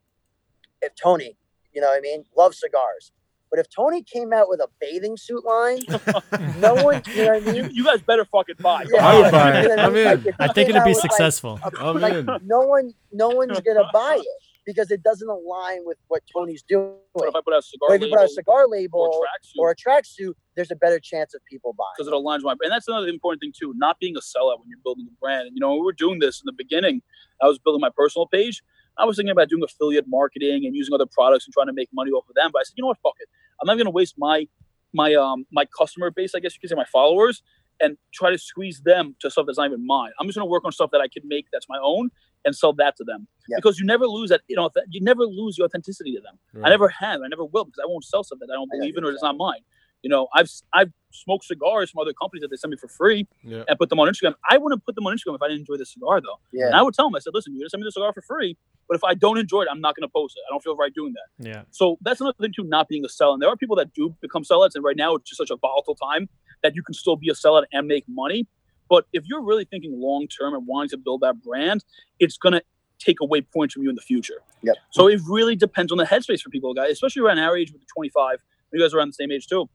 [0.82, 1.38] if Tony,
[1.74, 3.12] you know what I mean, loves cigars.
[3.50, 5.82] But if Tony came out with a bathing suit line,
[6.60, 7.70] no one, you know what I mean?
[7.74, 8.86] you guys better fucking buy.
[8.90, 9.68] Yeah, I would yeah, buy you it.
[9.68, 10.08] know what I'm mean?
[10.08, 10.24] in.
[10.24, 11.60] Like, I think it'd be out with, like, successful.
[11.62, 12.26] a- I'm like, in.
[12.46, 16.94] no one, no one's gonna buy it because it doesn't align with what Tony's doing.
[17.14, 18.64] What if I put out a cigar But if you label put out a cigar
[18.64, 21.88] or label or a tracksuit, there's a better chance of people buying.
[21.98, 24.60] because it aligns with my and that's another important thing too not being a sellout
[24.60, 25.48] when you're building a brand.
[25.48, 27.02] And you know we were doing this in the beginning.
[27.42, 28.62] I was building my personal page.
[28.98, 31.90] I was thinking about doing affiliate marketing and using other products and trying to make
[31.94, 32.52] money off of them.
[32.54, 33.00] But i said you know what?
[33.02, 33.30] Fuck it.
[33.62, 34.48] I'm not going to waste my
[34.94, 37.42] my um my customer base i guess you could say my followers
[37.80, 40.12] and try to squeeze them to stuff that's not even mine.
[40.20, 42.12] I'm just going to work on stuff that i can make that's my own
[42.46, 43.58] and sell that to them Yeah.
[43.58, 46.70] because you never lose that you know you never lose your authenticity to them I
[46.70, 47.22] never have.
[47.22, 49.12] I never will because I won't sell something that I don't I believe in or
[49.12, 49.62] it's not mine.
[50.04, 53.28] You know, I've I've smoked cigars from other companies that they send me for free
[53.44, 53.64] Yeah.
[53.68, 54.34] and put them on Instagram.
[54.50, 56.40] I wouldn't put them on Instagram if I didn't enjoy the cigar though.
[56.66, 58.24] And I would tell them, I said, listen, you're gonna send me the cigar for
[58.24, 60.42] free, but if I don't enjoy it, I'm not gonna post it.
[60.50, 61.48] I don't feel right doing that.
[61.48, 61.62] Yeah.
[61.70, 63.34] So that's another thing too, not being a seller.
[63.34, 65.58] And there are people that do become sellouts, and right now it's just such a
[65.58, 66.28] volatile time
[66.64, 68.48] that you can still be a sellout and make money.
[68.92, 71.86] But if you're really thinking long term and wanting to build that brand,
[72.20, 72.62] it's gonna
[73.00, 74.42] take away points from you in the future.
[74.64, 74.76] Yep.
[74.90, 77.80] So it really depends on the headspace for people, guys, especially around our age with
[77.80, 78.44] the 25.
[78.74, 79.70] You guys are around the same age too.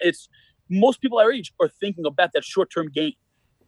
[0.00, 0.28] It's
[0.68, 3.14] most people our age are thinking about that short term gain.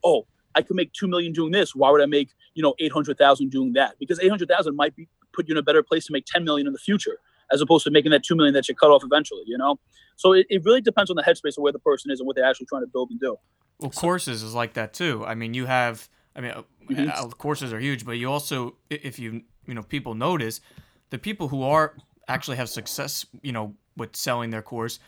[0.05, 1.75] Oh, I could make two million doing this.
[1.75, 3.95] Why would I make you know eight hundred thousand doing that?
[3.99, 6.45] Because eight hundred thousand might be put you in a better place to make ten
[6.45, 7.21] million in the future,
[7.51, 9.45] as opposed to making that two million that you cut off eventually.
[9.47, 9.81] You know,
[10.17, 12.37] so it, it really depends on the headspace of where the person is and what
[12.37, 13.39] they're actually trying to build and do.
[13.81, 15.25] Well, courses is like that too.
[15.27, 16.09] I mean, you have.
[16.37, 17.11] I mean, uh, Mhm.
[17.15, 20.61] uh, courses are huge, but you also, if you you know, people notice
[21.11, 21.95] the people who are
[22.29, 24.99] actually have success, you know, with selling their course.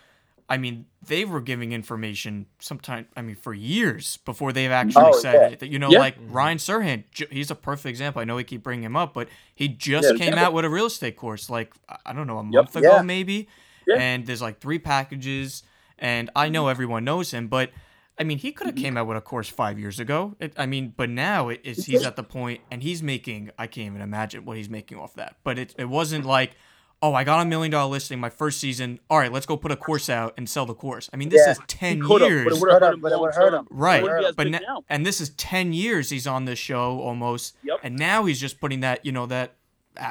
[0.48, 3.06] I mean, they were giving information sometime.
[3.16, 5.46] I mean, for years before they've actually Oh, said yeah.
[5.48, 5.72] anything.
[5.72, 5.98] You know, Yeah.
[5.98, 8.22] like Ryan Serhant, he's a perfect example.
[8.22, 10.16] I know we keep bringing him up, but he just Yeah.
[10.24, 11.74] came out with a real estate course, like
[12.06, 12.52] I- don't know, a Yep.
[12.52, 13.48] month ago maybe.
[13.94, 15.64] And there's like three packages,
[15.98, 17.72] and I know everyone knows him, but
[18.18, 18.84] I mean, he could have mm-hmm.
[18.84, 20.36] came out with a course five years ago.
[20.40, 22.08] It, I mean, but now it, it's he's mm-hmm.
[22.08, 23.50] at the point, and he's making.
[23.58, 25.36] I can't even imagine what he's making off that.
[25.44, 26.56] But it it wasn't like,
[27.02, 29.00] oh, I got a million dollar listing my first season.
[29.10, 31.10] All right, let's go put a course out and sell the course.
[31.12, 31.52] I mean, this Yeah.
[31.52, 33.00] is ten He could have, years, but it would have hurt him.
[33.00, 33.66] But it would've hurt him.
[33.70, 34.00] right?
[34.00, 34.84] It wouldn't be as But na- now.
[34.88, 37.80] and this is ten years he's on this show almost, Yep.
[37.82, 39.56] and now he's just putting that you know that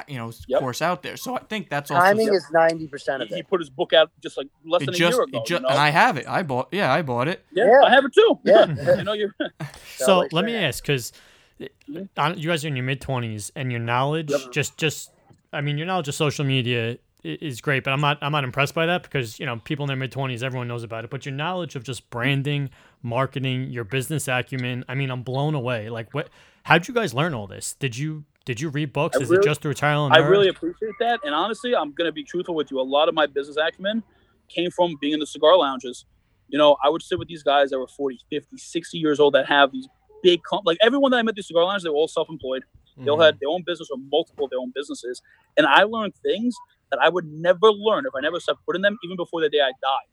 [0.08, 0.60] you know Yep.
[0.60, 1.16] course out there.
[1.16, 3.92] So I think that's also timing is ninety percent of He, he put his book
[3.92, 5.38] out just like less it than just, a year ago.
[5.40, 5.68] it ju- you know?
[5.68, 6.28] and I have it.
[6.28, 6.68] I bought.
[6.72, 7.44] Yeah, I bought it.
[7.52, 7.82] yeah, Yeah.
[7.84, 8.38] I have it too.
[8.44, 8.66] Yeah.
[8.98, 9.34] you know, you're
[9.96, 11.12] So like let me ask, because
[11.60, 12.04] mm-hmm.
[12.16, 14.52] uh, you guys are in your mid twenties, and your knowledge Yep.
[14.52, 15.10] just just
[15.52, 18.74] I mean your knowledge of social media is great, but I'm not I'm not impressed
[18.74, 21.10] by that because you know people in their mid twenties, everyone knows about it.
[21.10, 22.70] But your knowledge of just branding,
[23.02, 25.88] marketing, your business acumen, I mean, I'm blown away.
[25.90, 26.28] Like, what?
[26.64, 27.74] How'd you guys learn all this?
[27.74, 29.18] Did you did you read books?
[29.18, 30.30] I Is it just through trial and I error?
[30.30, 31.20] really appreciate that.
[31.24, 32.80] And honestly, I'm going to be truthful with you.
[32.80, 34.02] A lot of my business acumen
[34.48, 36.06] came from being in the cigar lounges.
[36.48, 39.34] You know, I would sit with these guys that were 40, 50, 60 years old
[39.34, 39.88] that have these
[40.22, 42.62] big, like everyone that I met at the cigar lounge, they were all self employed.
[42.96, 43.24] They all mm-hmm.
[43.24, 45.20] had their own business or multiple of their own businesses.
[45.56, 46.54] And I learned things
[46.90, 49.50] that I would never learn if I never stepped foot in them, even before the
[49.50, 50.08] day I died.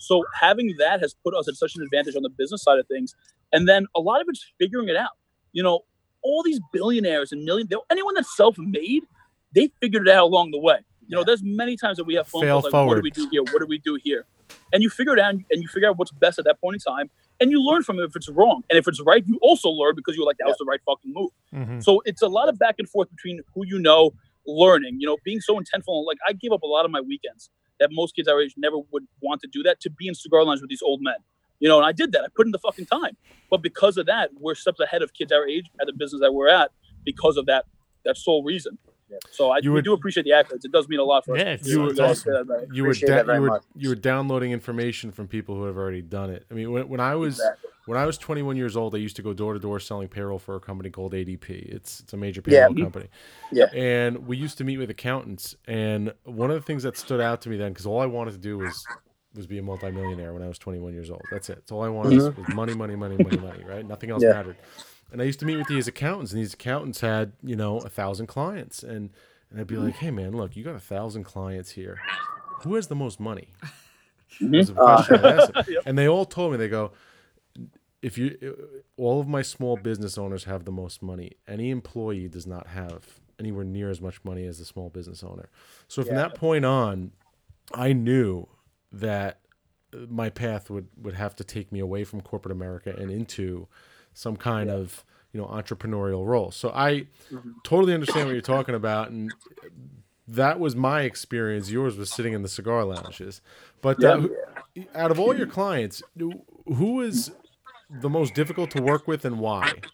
[0.00, 2.86] So having that has put us at such an advantage on the business side of
[2.86, 3.14] things.
[3.52, 5.10] And then a lot of it's figuring it out.
[5.52, 5.80] You know,
[6.22, 9.04] all these billionaires and million, anyone that's self-made,
[9.54, 10.78] they figured it out along the way.
[11.06, 13.10] You know, there's many times that we have phone Fail calls like, what do we
[13.10, 13.42] do here?
[13.42, 14.24] What do we do here?
[14.72, 16.80] And you figure it out and you figure out what's best at that point in
[16.80, 17.10] time.
[17.40, 18.62] And you learn from it if it's wrong.
[18.70, 21.12] And if it's right, you also learn because you're like, that was the right fucking
[21.12, 21.30] move.
[21.52, 21.82] Mhm.
[21.82, 24.12] So it's a lot of back and forth between who you know,
[24.46, 26.06] learning, you know, being so intentful.
[26.06, 27.50] Like I gave up a lot of my weekends
[27.80, 30.44] that most kids our age never would want to do that to be in cigar
[30.44, 31.16] lines with these old men.
[31.62, 32.22] You know, and I did that.
[32.24, 33.16] I put in the fucking time.
[33.48, 36.32] But because of that, we're steps ahead of kids our age at the business that
[36.32, 36.72] we're at
[37.04, 37.66] because of that
[38.04, 38.76] that sole reason.
[39.30, 40.64] So I You we would- do appreciate the accolades.
[40.64, 41.38] It does mean a lot for us.
[41.40, 44.50] Yeah, it's- You guys would- say that you were da- you were you were downloading
[44.50, 46.44] information from people who have already done it.
[46.50, 47.70] I mean, when, when I was Exactly.
[47.86, 50.40] when I was 21 years old, I used to go door to door selling payroll
[50.40, 51.50] for a company called ADP.
[51.50, 52.50] It's it's a major Yeah.
[52.66, 52.82] payroll mm-hmm.
[52.82, 53.08] company.
[53.52, 53.66] Yeah.
[53.72, 57.40] And we used to meet with accountants, and one of the things that stood out
[57.42, 58.84] to me then, because all I wanted to do was
[59.34, 61.22] was be a multimillionaire when I was 21 years old.
[61.30, 61.56] That's it.
[61.56, 63.64] That's all I wanted was, was money, money, money, money, money.
[63.66, 63.86] Right?
[63.86, 64.32] Nothing else Yeah.
[64.32, 64.56] mattered.
[65.10, 67.88] And I used to meet with these accountants, and these accountants had you know a
[67.88, 69.10] thousand clients, and
[69.50, 71.98] and I'd be like, hey man, look, you got a thousand clients here.
[72.62, 73.48] Who has the most money?
[74.40, 74.56] Mm-hmm.
[74.56, 75.64] Was the question I asked them.
[75.68, 75.82] Yep.
[75.84, 76.92] And they all told me, they go,
[78.00, 81.32] if you, uh, all of my small business owners have the most money.
[81.46, 85.50] Any employee does not have anywhere near as much money as the small business owner.
[85.88, 87.12] So from that point on,
[87.74, 88.48] I knew
[88.92, 89.38] that
[89.94, 93.66] uh, my path would would have to take me away from corporate America and into
[94.14, 96.50] some kind of you know entrepreneurial role.
[96.50, 97.06] So I
[97.62, 99.34] totally understand what you're talking about, and
[100.28, 101.70] that was my experience.
[101.70, 103.40] Yours was sitting in the cigar lounges.
[103.80, 104.28] But uh,
[104.94, 106.44] out of all your clients, who-
[107.00, 107.32] is
[107.90, 109.84] the most difficult to work with and why?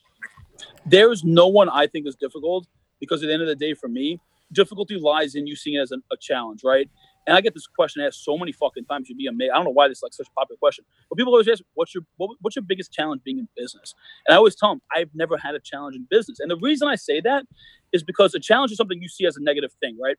[0.87, 2.67] There's no one I think is difficult
[3.01, 4.21] because at the end of the day, for me,
[4.53, 6.89] difficulty lies in you seeing it as a, a challenge, right?
[7.29, 9.09] And I get this question asked so many fucking times.
[9.11, 9.53] You'd be amazed.
[9.53, 11.63] I don't know why this is like such a popular question, but people always ask,
[11.75, 13.95] "What's your what, what's your biggest challenge being in business?"
[14.29, 16.89] And I always tell them, "I've never had a challenge in business." And the reason
[16.89, 17.45] I say that
[17.93, 20.17] is because a challenge is something you see as a negative thing, right?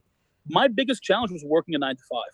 [0.49, 2.34] My biggest challenge was working a nine to five,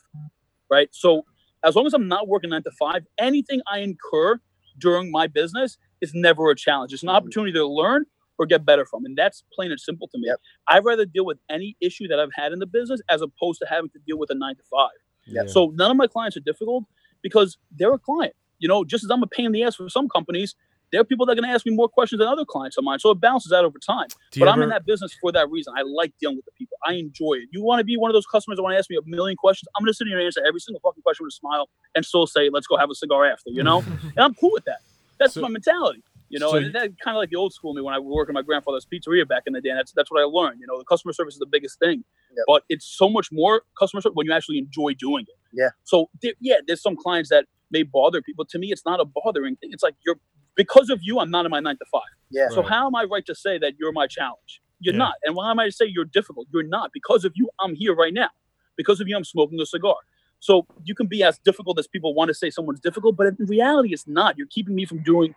[0.72, 0.90] right?
[0.94, 1.24] So
[1.66, 4.40] as long as I'm not working nine to five, anything I incur
[4.80, 6.94] during my business is never a challenge.
[6.94, 7.14] It's an Mhm.
[7.16, 8.06] opportunity to learn
[8.38, 9.06] or get better from.
[9.06, 10.28] And that's plain and simple to me.
[10.28, 10.40] Yep.
[10.68, 13.68] I'd rather deal with any issue that I've had in the business as opposed to
[13.70, 14.90] having to deal with a nine to five.
[15.26, 15.44] Yeah.
[15.48, 16.84] So none of my clients are difficult
[17.22, 18.34] because they're a client.
[18.60, 20.56] You know, just as I'm a pain in the ass for some companies,
[20.92, 22.84] there are people that are going to ask me more questions than other clients of
[22.84, 23.00] mine.
[23.00, 24.08] So it balances out over time.
[24.32, 25.74] Do you But I'm in that business for that reason.
[25.76, 26.78] I like dealing with the people.
[26.86, 27.50] I enjoy it.
[27.52, 29.36] You want to be one of those customers that want to ask me a million
[29.36, 29.68] questions?
[29.76, 32.06] I'm going to sit here and answer every single fucking question with a smile and
[32.06, 33.80] still say, let's go have a cigar after, you know?
[34.04, 34.80] and I'm cool with that.
[35.20, 36.04] That's So- my mentality.
[36.30, 38.30] You know, so and that kind of like the old school me when I worked
[38.30, 39.70] at my grandfather's pizzeria back in the day.
[39.70, 40.60] And that's that's what I learned.
[40.60, 42.04] You know, the customer service is the biggest thing,
[42.36, 42.46] Yep.
[42.48, 45.36] but it's so much more customer service when you actually enjoy doing it.
[45.54, 45.70] Yeah.
[45.84, 48.44] So there, yeah, there's some clients that may bother people.
[48.46, 49.70] To me, it's not a bothering thing.
[49.72, 50.20] It's like you're
[50.56, 52.02] because of you, I'm not in my nine to five.
[52.32, 52.48] Yeah.
[52.50, 52.70] So Right.
[52.70, 54.62] how am I right to say that you're my challenge?
[54.80, 55.00] You're Yeah.
[55.00, 55.16] not.
[55.24, 56.48] And why am I to say you're difficult?
[56.52, 56.92] You're not.
[56.94, 58.30] Because of you, I'm here right now.
[58.78, 59.96] Because of you, I'm smoking a cigar.
[60.40, 63.36] So you can be as difficult as people want to say someone's difficult, but in
[63.48, 64.38] reality, it's not.
[64.38, 65.34] You're keeping me from doing.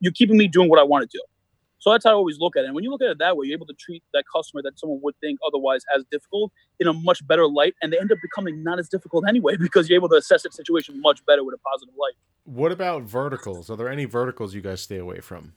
[0.00, 1.22] You're keeping me doing what I want to do.
[1.78, 2.66] So that's how I always look at it.
[2.66, 4.78] And when you look at it that way, you're able to treat that customer that
[4.78, 8.18] someone would think otherwise as difficult in a much better light, and they end up
[8.20, 11.54] becoming not as difficult anyway because you're able to assess that situation much better with
[11.54, 12.14] a positive light.
[12.44, 13.70] What about verticals?
[13.70, 15.54] Are there any verticals you guys stay away from?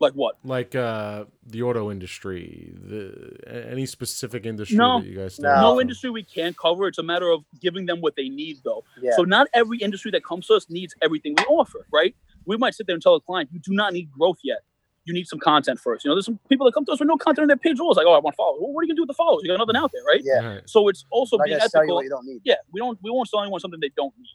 [0.00, 0.36] Like what?
[0.42, 3.38] Like uh, the auto industry, the
[3.70, 4.98] any specific industry No.
[5.00, 5.50] that you guys stay No.
[5.50, 6.88] away No industry we can't cover.
[6.88, 8.82] It's a matter of giving them what they need, though.
[9.00, 9.14] Yeah.
[9.14, 12.14] So not every industry that comes to us needs everything we offer, right?
[12.46, 14.58] We might sit there and tell a client, you do not need growth yet.
[15.04, 16.04] You need some content first.
[16.04, 17.76] You know, there's some people that come to us with no content on their page.
[17.78, 18.60] It's like, oh, I want followers.
[18.62, 19.42] Well, what are you gonna do with the followers?
[19.42, 20.22] You got nothing out there, right?
[20.24, 20.54] Yeah.
[20.54, 20.62] Right.
[20.64, 21.96] So it's also I'm being gonna sell you ethical.
[21.96, 22.40] what you don't need.
[22.44, 24.26] Yeah, we don't we won't sell anyone something they don't need.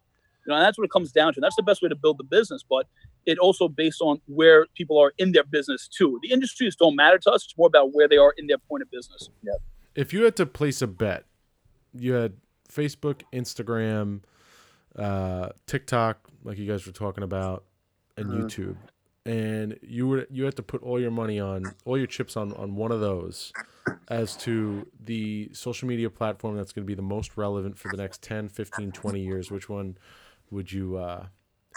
[0.45, 1.41] You know, and that's what it comes down to.
[1.41, 2.87] That's the best way to build the business, but
[3.25, 6.19] it also based on where people are in their business too.
[6.21, 7.45] The industries don't matter to us.
[7.45, 9.29] It's more about where they are in their point of business.
[9.43, 9.53] Yeah.
[9.95, 11.25] If you had to place a bet,
[11.93, 12.33] you had
[12.71, 14.21] Facebook, Instagram,
[14.95, 17.63] uh, TikTok, like you guys were talking about,
[18.19, 18.43] and Mhm.
[18.43, 18.77] YouTube,
[19.25, 22.53] and you were you had to put all your money on all your chips on
[22.53, 23.53] on one of those
[24.07, 27.97] as to the social media platform that's going to be the most relevant for the
[27.97, 29.95] next 10 15 20 years which one
[30.49, 31.27] would you uh,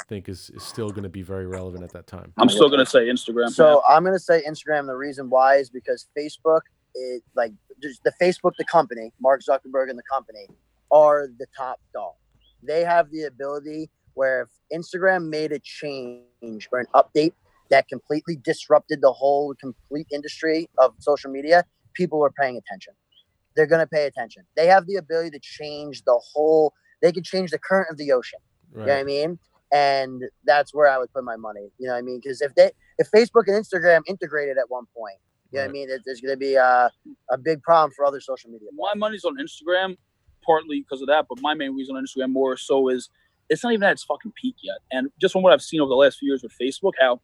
[0.08, 2.86] think is, is still going to be very relevant at that time I'm still gonna
[2.86, 3.50] say Instagram.
[3.50, 4.86] So I'm gonna say Instagram.
[4.86, 6.62] The reason why is because Facebook,
[6.94, 10.46] it like just the Facebook, the company, Mark Zuckerberg and the company
[10.90, 12.14] are the top dog.
[12.62, 17.32] They have the ability where if Instagram made a change or an update
[17.70, 22.94] that completely disrupted the whole complete industry of social media, people are paying attention.
[23.56, 24.44] They're gonna pay attention.
[24.56, 26.74] They have the ability to change the whole.
[27.00, 28.40] They can change the current of the ocean.
[28.72, 29.38] You know what I mean?
[29.72, 31.70] And that's where I would put my money.
[31.78, 32.20] You know what I mean?
[32.22, 35.16] Because if they, if Facebook and Instagram integrated at one point,
[35.50, 35.88] you know what I mean?
[35.88, 36.90] There's going to be a,
[37.30, 38.68] a big problem for other social media.
[38.74, 39.96] my money's on Instagram,
[40.44, 43.10] partly because of that, but my main reason on Instagram more so is
[43.48, 44.78] it's not even at its fucking peak yet.
[44.90, 47.20] And just from what I've seen over the last few years with Facebook, how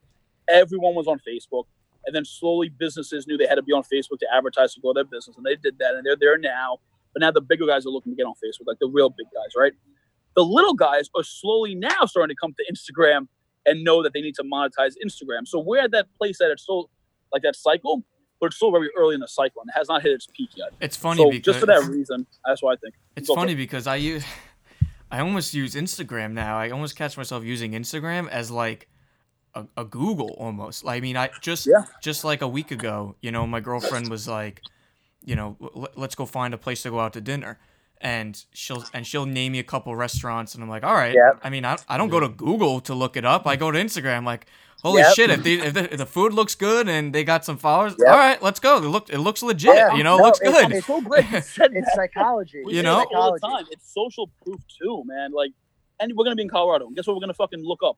[0.47, 1.65] everyone was on Facebook,
[2.05, 4.93] and then slowly businesses knew they had to be on Facebook to advertise to grow
[4.93, 6.77] their business, and they did that, and they're there now.
[7.13, 9.27] But now the bigger guys are looking to get on Facebook, like the real big
[9.33, 9.73] guys, right?
[10.35, 13.27] The little guys are slowly now starting to come to Instagram
[13.65, 15.47] and know that they need to monetize Instagram.
[15.47, 16.89] So we're at that place that it's still
[17.33, 18.03] like that cycle,
[18.39, 20.49] but it's still very early in the cycle and it has not hit its peak
[20.55, 20.69] yet.
[20.79, 22.95] It's funny So because just for that reason, that's why I think.
[23.15, 24.23] It's for funny because I use
[25.11, 26.57] I almost use Instagram now.
[26.57, 28.87] I almost catch myself using Instagram as like
[29.55, 30.83] a, a Google almost.
[30.83, 31.85] Like, I mean, I just Yeah.
[32.03, 34.61] just like a week ago, you know, my girlfriend was like,
[35.23, 37.59] you know, "L- let's go find a place to go out to dinner.
[38.01, 41.13] And she'll and she'll name me a couple restaurants, and I'm like, all right.
[41.13, 41.41] Yep.
[41.43, 43.45] I mean, I, I don't go to Google to look it up.
[43.45, 44.23] I go to Instagram.
[44.23, 44.45] Like,
[44.81, 45.13] holy Yep.
[45.15, 45.29] shit!
[45.29, 48.07] If, the if, the if the food looks good and they got some followers, Yep.
[48.09, 48.77] all right, let's go.
[48.77, 49.75] It look it looks legit.
[49.75, 50.71] Yeah, you know, no, looks good.
[50.71, 51.25] It's so great.
[51.31, 52.63] You It's psychology.
[52.65, 52.99] We You know?
[52.99, 53.65] that all the time.
[53.71, 55.31] It's social proof too, man.
[55.31, 55.51] Like,
[55.99, 56.87] and we're gonna be in Colorado.
[56.87, 57.15] And guess what?
[57.15, 57.97] We're gonna fucking look up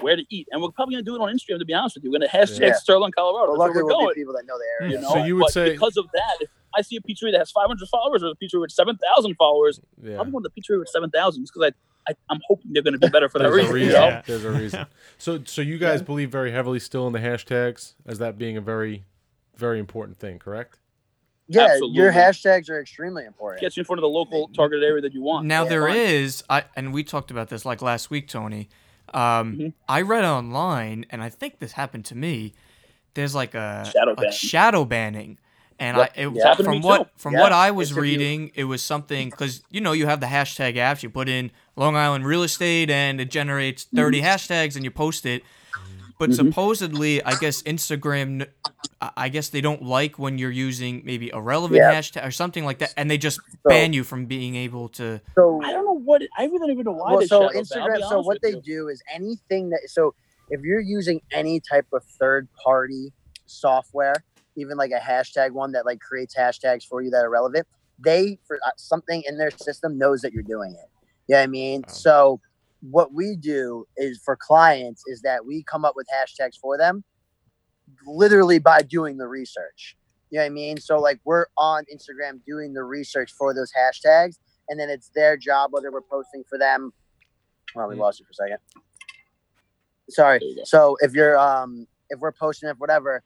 [0.00, 1.58] where to eat, and we're probably gonna do it on Instagram.
[1.58, 2.72] To be honest with you, we're gonna hashtag Yeah.
[2.74, 3.56] Sterling, Colorado.
[3.56, 4.14] But That's where luckily, we're we'll going.
[4.14, 4.96] be people that know the area.
[4.98, 5.02] Hmm.
[5.04, 7.32] You know, So you would but say- because of that, if I see a pizzeria
[7.32, 10.60] that has 500 followers or a pizzeria with 7,000 followers, yeah I'm going to the
[10.60, 11.74] pizzeria with 7,000 just because I,
[12.08, 13.74] I, I'm hoping they're going to be better for that There's a reason.
[13.74, 13.88] reason.
[13.90, 14.06] You know?
[14.08, 14.22] Yeah.
[14.26, 14.86] There's a reason.
[15.18, 18.60] So, so you guys believe very heavily still in the hashtags as that being a
[18.60, 19.04] very,
[19.56, 20.78] very important thing, correct?
[21.46, 21.96] Yeah, Absolutely.
[21.96, 23.60] your hashtags are extremely important.
[23.60, 25.46] Gets you in front of the local targeted area that you want.
[25.46, 25.96] Now Yeah, there fine.
[25.96, 28.68] is, I and we talked about this like last week, Tony.
[29.12, 29.72] Um, Mhm.
[29.88, 32.54] I read online, and I think this happened to me.
[33.14, 34.32] There's like a Shadow a banning.
[34.32, 35.38] shadow banning,
[35.80, 36.12] and Yep.
[36.16, 37.08] I it, It's from what too.
[37.16, 40.20] from Yeah, what I was it's reading, it was something because you know you have
[40.20, 41.02] the hashtag apps.
[41.02, 45.24] You put in Long Island real estate, and it generates 30 hashtags, and you post
[45.26, 45.42] it.
[46.18, 46.34] But Mhm.
[46.36, 48.46] supposedly, I guess Instagram,
[49.00, 51.94] I- I guess they don't like when you're using maybe a relevant Yeah.
[51.94, 55.22] hashtag or something like that, and they just So- ban you from being able to.
[55.34, 56.20] So I don't know what.
[56.36, 57.12] I really don't even know why.
[57.14, 57.60] well, so shadow ban, I'll be
[58.02, 58.08] Instagram.
[58.10, 58.60] So what they you.
[58.60, 59.80] do is anything that.
[59.88, 60.14] So
[60.50, 63.14] if you're using any type of third party
[63.46, 64.14] software,
[64.60, 67.66] even like a hashtag one that like creates hashtags for you that are relevant,
[67.98, 70.88] they for uh, something in their system knows that you're doing it.
[71.28, 71.92] Yeah, I mean, Wow.
[71.92, 72.40] so
[72.82, 77.04] what we do is for clients is that we come up with hashtags for them,
[78.06, 79.96] literally by doing the research.
[80.30, 80.78] You know what I mean?
[80.78, 84.36] So like we're on Instagram doing the research for those hashtags,
[84.68, 86.92] and then it's their job whether we're posting for them.
[87.74, 87.98] well we Mm.
[88.00, 88.58] lost you for a second.
[90.08, 90.40] Sorry.
[90.42, 90.64] You.
[90.64, 93.22] So if you're um if we're posting it whatever,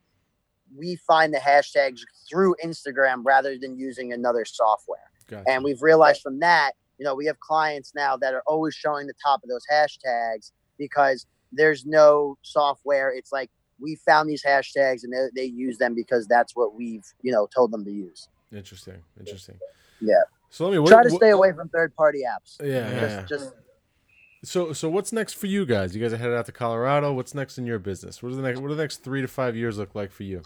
[0.76, 5.10] we find the hashtags through Instagram rather than using another software.
[5.28, 5.48] Gotcha.
[5.48, 9.06] And we've realized from that, you know, we have clients now that are always showing
[9.06, 13.10] the top of those hashtags because there's no software.
[13.12, 13.50] It's like
[13.80, 17.46] we found these hashtags and they, they use them because that's what we've, you know,
[17.54, 18.28] told them to use.
[18.52, 19.02] Interesting.
[19.18, 19.58] Interesting.
[20.00, 20.14] Yeah.
[20.50, 22.56] So let me what, Try to what- stay away from third party apps.
[22.60, 22.90] Yeah, Yeah.
[22.90, 23.22] yeah.
[23.22, 23.54] Just, just
[24.44, 25.96] So so what's next for you guys?
[25.96, 27.12] You guys are headed out to Colorado.
[27.12, 28.22] What's next in your business?
[28.22, 30.22] What are the next what do the next three to five years look like for
[30.22, 30.42] you?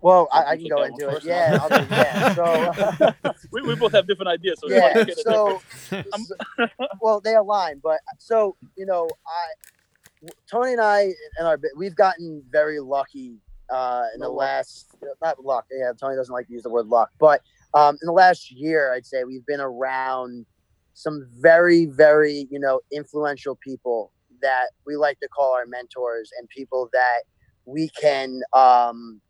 [0.00, 1.24] Well, I, I can go that one into it.
[1.24, 2.34] Yeah, I'll- I'll do, yeah.
[2.34, 4.58] So we, we both have different ideas.
[4.60, 6.66] So yeah, might get it so, so-
[7.00, 12.42] well, they align, but so you know, I, Tony and I, and our we've gotten
[12.50, 13.38] very lucky
[13.70, 15.66] uh, in the last not luck.
[15.70, 17.42] Yeah, Tony doesn't like to use the word luck, but
[17.74, 20.46] um, in the last year, I'd say we've been around
[20.94, 26.48] some very, very you know influential people that we like to call our mentors and
[26.48, 27.20] people that
[27.66, 29.20] we can um,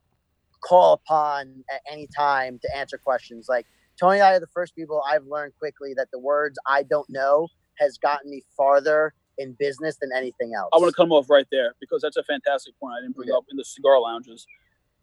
[0.60, 3.66] call upon at any time to answer questions like
[3.98, 7.08] Tony and I are the first people I've learned quickly that the words I don't
[7.10, 7.48] know
[7.78, 10.68] has gotten me farther in business than anything else.
[10.74, 13.28] I want to come off right there because that's a fantastic point I didn't bring
[13.28, 13.36] Yeah.
[13.36, 14.46] up in the cigar lounges.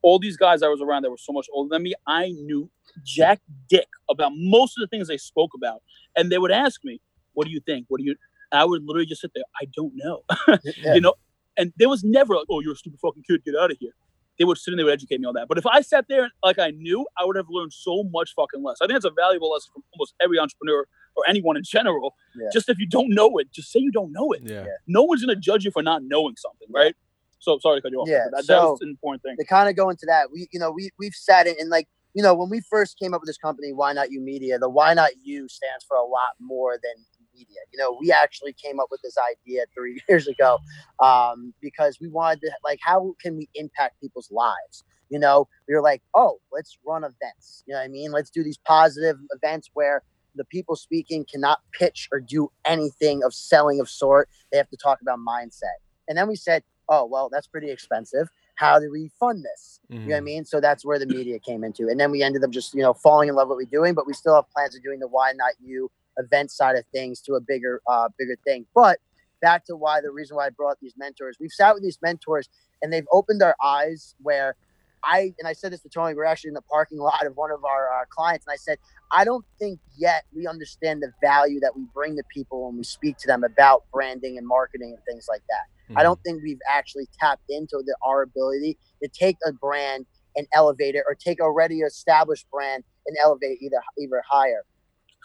[0.01, 2.69] All these guys I was around that were so much older than me, I knew
[3.03, 5.81] Jack Dick about most of the things they spoke about.
[6.15, 7.01] And they would ask me,
[7.33, 7.85] What do you think?
[7.89, 8.15] What do you
[8.51, 10.21] I would literally just sit there, I don't know.
[10.77, 10.93] Yeah.
[10.95, 11.15] You know?
[11.57, 13.91] And there was never like, Oh, you're a stupid fucking kid, get out of here.
[14.37, 15.47] They would sit and they would educate me on that.
[15.47, 18.61] But if I sat there like I knew, I would have learned so much fucking
[18.63, 18.77] less.
[18.81, 22.15] I think that's a valuable lesson from almost every entrepreneur or anyone in general.
[22.35, 22.47] Yeah.
[22.51, 24.65] Just if you don't know it, just say you don't know it Yeah.
[24.87, 26.95] no one's going to judge you for not knowing something, right?
[27.39, 28.09] So sorry to cut you off.
[28.09, 29.35] Yeah, but that, so- that was an important thing.
[29.39, 31.87] to kind of go into that, we you know we we've said it and like
[32.13, 34.69] you know when we first came up with this company, Why Not You Media, the
[34.69, 37.05] Why Not You stands for a lot more than
[37.35, 37.59] media.
[37.71, 40.57] You know, we actually came up with this idea three years ago
[41.03, 44.83] um, because we wanted to like how can we impact people's lives.
[45.09, 47.63] You know, we were like, oh, let's run events.
[47.67, 48.11] You know what I mean?
[48.11, 50.01] Let's do these positive events where
[50.33, 54.27] the people speaking cannot pitch or do anything of selling of sort.
[54.51, 55.77] They have to talk about mindset.
[56.07, 58.27] And then we said, oh, well, that's pretty expensive.
[58.55, 59.79] How do we fund this?
[59.89, 60.23] You know what I Mhm.
[60.23, 60.45] mean?
[60.45, 61.87] So that's where the media came into.
[61.87, 63.93] And then we ended up just, you know, falling in love with what we're doing,
[63.93, 67.21] but we still have plans of doing the why not you event side of things
[67.21, 68.65] to a bigger, uh, bigger thing.
[68.73, 68.99] But
[69.41, 72.49] back to why the reason why I brought these mentors, we've sat with these mentors
[72.81, 74.55] and they've opened our eyes where
[75.03, 77.51] I, and I said this to Tony, we're actually in the parking lot of one
[77.51, 78.47] of our uh, clients.
[78.47, 78.79] And I said,
[79.11, 82.83] I don't think yet we understand the value that we bring to people when we
[82.83, 85.91] speak to them about branding and marketing and things like that.
[85.91, 85.99] Mm-hmm.
[85.99, 90.47] I don't think we've actually tapped into the, our ability to take a brand and
[90.53, 94.65] elevate it, or take already established brand and elevate either either higher.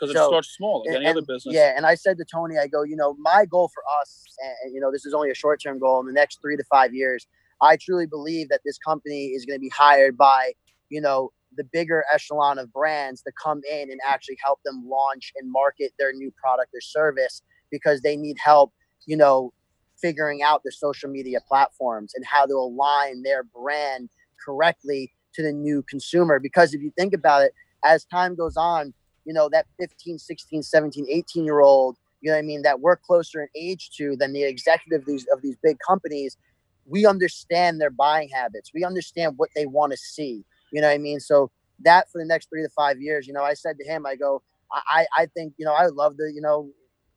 [0.01, 1.55] Because it so- starts small, like any other business.
[1.55, 4.55] Yeah, and I said to Tony, I go, you know, my goal for us, and,
[4.65, 6.65] and, you know, this is only a short term goal in the next three to
[6.65, 7.27] five years.
[7.63, 10.53] I truly believe that this company is going to be hired by,
[10.89, 15.33] you know, the bigger echelon of brands to come in and actually help them launch
[15.37, 18.73] and market their new product or service because they need help,
[19.07, 19.53] you know,
[20.01, 24.09] figuring out the social media platforms and how to align their brand
[24.43, 26.39] correctly to the new consumer.
[26.39, 27.53] Because if you think about it,
[27.85, 28.95] as time goes on,
[29.31, 32.81] you know, that 15, 16, 17, 18 year old, you know what I mean, that
[32.81, 36.37] we're closer in age to than the executive of these of these big companies,
[36.85, 38.73] we understand their buying habits.
[38.75, 40.45] We understand what they want to see.
[40.73, 41.21] You know what I mean?
[41.21, 41.53] So
[41.85, 44.17] that for the next three to five years, you know, I said to him, I
[44.17, 46.69] go, I I think, you know, I would love to, you know,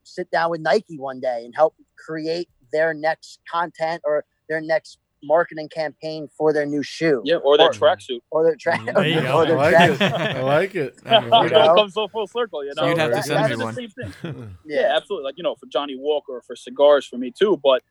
[0.03, 4.99] sit down with Nike one day and help create their next content or their next
[5.23, 8.19] marketing campaign for their new shoe Yeah, or their Or- tracksuit.
[8.31, 9.39] or their track There you go.
[9.43, 10.01] I like it.
[10.01, 10.95] I like it.
[11.05, 12.83] You you know, it comes so full circle, you know.
[12.83, 13.87] So you'd have to send that's me
[14.31, 14.53] one.
[14.65, 14.81] Yeah.
[14.81, 15.25] Yeah, absolutely.
[15.25, 17.59] Like you know, for Johnnie Walker, for cigars, for me too.
[17.63, 17.81] But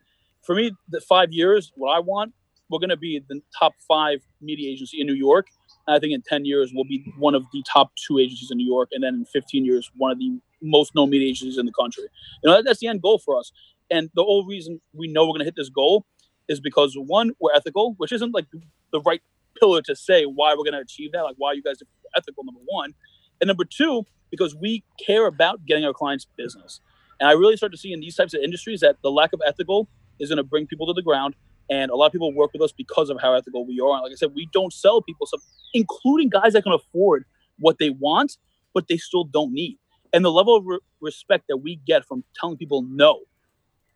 [0.42, 2.32] for me, the five years, what I want,
[2.68, 5.46] we're going to be the top five media agency in New York.
[5.86, 8.56] And I think in ten years, we'll be one of the top two agencies in
[8.58, 11.66] New York, and then in fifteen years, one of the most known media agencies in
[11.66, 12.04] the country.
[12.42, 13.52] You know, that, that's the end goal for us.
[13.90, 16.06] And the whole reason we know we're going to hit this goal
[16.48, 18.46] is because one, we're ethical, which isn't like
[18.92, 19.20] the right
[19.58, 21.86] pillar to say why we're going to achieve that, like why you guys are
[22.16, 22.44] ethical.
[22.44, 22.94] Number one,
[23.40, 26.80] and number two, because we care about getting our clients business.
[27.20, 29.40] And I really start to see in these types of industries that the lack of
[29.46, 29.88] ethical
[30.18, 31.34] is going to bring people to the ground.
[31.70, 33.94] And a lot of people work with us because of how ethical we are.
[33.94, 35.42] And like I said, we don't sell people stuff,
[35.74, 37.24] including guys that can afford
[37.58, 38.36] what they want,
[38.74, 39.78] but they still don't need.
[40.12, 43.20] And the level of re- respect that we get from telling people no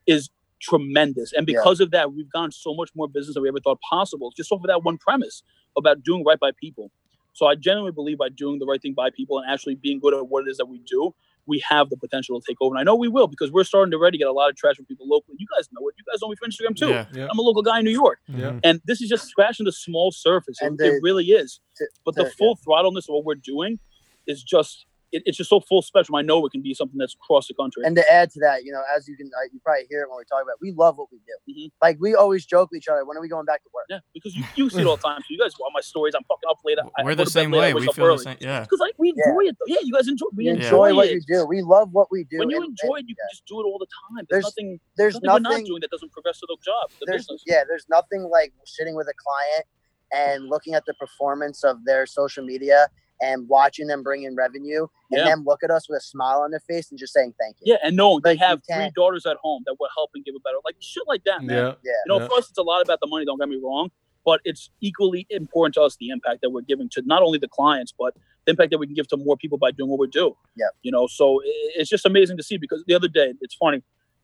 [0.07, 0.31] is
[0.61, 1.33] tremendous.
[1.33, 1.59] And Yeah.
[1.59, 4.51] because of that, we've gone so much more business than we ever thought possible, just
[4.53, 5.43] off of that one premise
[5.77, 6.91] about doing right by people.
[7.33, 10.15] So I genuinely believe by doing the right thing by people and actually being good
[10.15, 11.15] at what it is that we do,
[11.49, 12.75] we have the potential to take over.
[12.75, 14.77] And I know we will because we're starting to already get a lot of trash
[14.77, 15.37] from people locally.
[15.39, 15.95] You guys know it.
[15.99, 16.89] You guys know me from Instagram too.
[16.89, 17.07] Yeah.
[17.15, 17.29] Yeah.
[17.31, 18.19] I'm a local guy in New York.
[18.29, 18.41] Mm-hmm.
[18.41, 18.61] Yeah.
[18.65, 20.57] And this is just scratching the small surface.
[20.63, 21.61] It, And it the- really is.
[21.77, 23.79] to- But to- the full throttleness of what we're doing
[24.27, 24.87] is just,
[25.17, 26.15] it, it's just so full spectrum.
[26.17, 27.83] I know it can be something that's across the country.
[27.85, 30.09] And to add to that, you know, as you can, uh, you probably hear it
[30.11, 31.53] when we talk about, it, we love what we do.
[31.53, 31.71] Mhm.
[31.83, 33.87] Like we always joke with each other, when are we going back to work?
[33.89, 35.21] yeah, because you, you see it all the time.
[35.21, 36.15] So you guys watch my stories.
[36.15, 36.79] I'm fucking up late.
[36.79, 37.73] I- I We're go the same way.
[37.73, 38.25] wake We up feel the early.
[38.25, 38.37] same.
[38.41, 38.61] Yeah.
[38.63, 39.31] Because like we Yeah.
[39.31, 39.57] enjoy it.
[39.59, 39.67] Though.
[39.75, 40.27] Yeah, you guys enjoy.
[40.35, 40.65] We We Yeah.
[40.65, 41.13] enjoy what it.
[41.15, 41.47] you do.
[41.47, 42.39] We love what we do.
[42.39, 43.23] When you and- enjoy it, you yeah.
[43.25, 44.27] can just do it all the time.
[44.29, 44.81] There's There's, nothing.
[44.97, 45.65] there's nothing, we're not nothing.
[45.67, 47.43] doing that doesn't progress to the job, the there's business.
[47.47, 49.67] yeah, there's nothing like sitting with a client
[50.13, 52.89] and looking at the performance of their social media
[53.21, 55.25] and watching them bring in revenue and Yeah.
[55.27, 57.73] them look at us with a smile on their face and just saying thank you.
[57.73, 60.35] Yeah, and no, they Like, have three daughters at home that will help and give
[60.35, 61.57] a better, like shit like that, man.
[61.57, 61.75] Yeah.
[61.85, 61.93] Yeah.
[62.07, 62.29] You know, Yeah.
[62.29, 63.25] for us, it's a lot about the money.
[63.25, 63.91] Don't get me wrong,
[64.25, 67.49] but it's equally important to us the impact that we're giving to not only the
[67.49, 68.15] clients, but
[68.45, 70.37] the impact that we can give to more people by doing what we do.
[70.57, 70.67] Yeah.
[70.83, 73.83] You know, so it's just amazing to see because the other day, it's funny.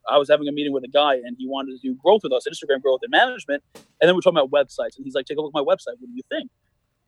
[0.08, 2.32] I was having a meeting with a guy and he wanted to do growth with
[2.32, 3.62] us, Instagram growth and management.
[3.74, 4.96] And then we're talking about websites.
[4.96, 5.94] And he's like, take a look at my website.
[6.00, 6.50] What do you think?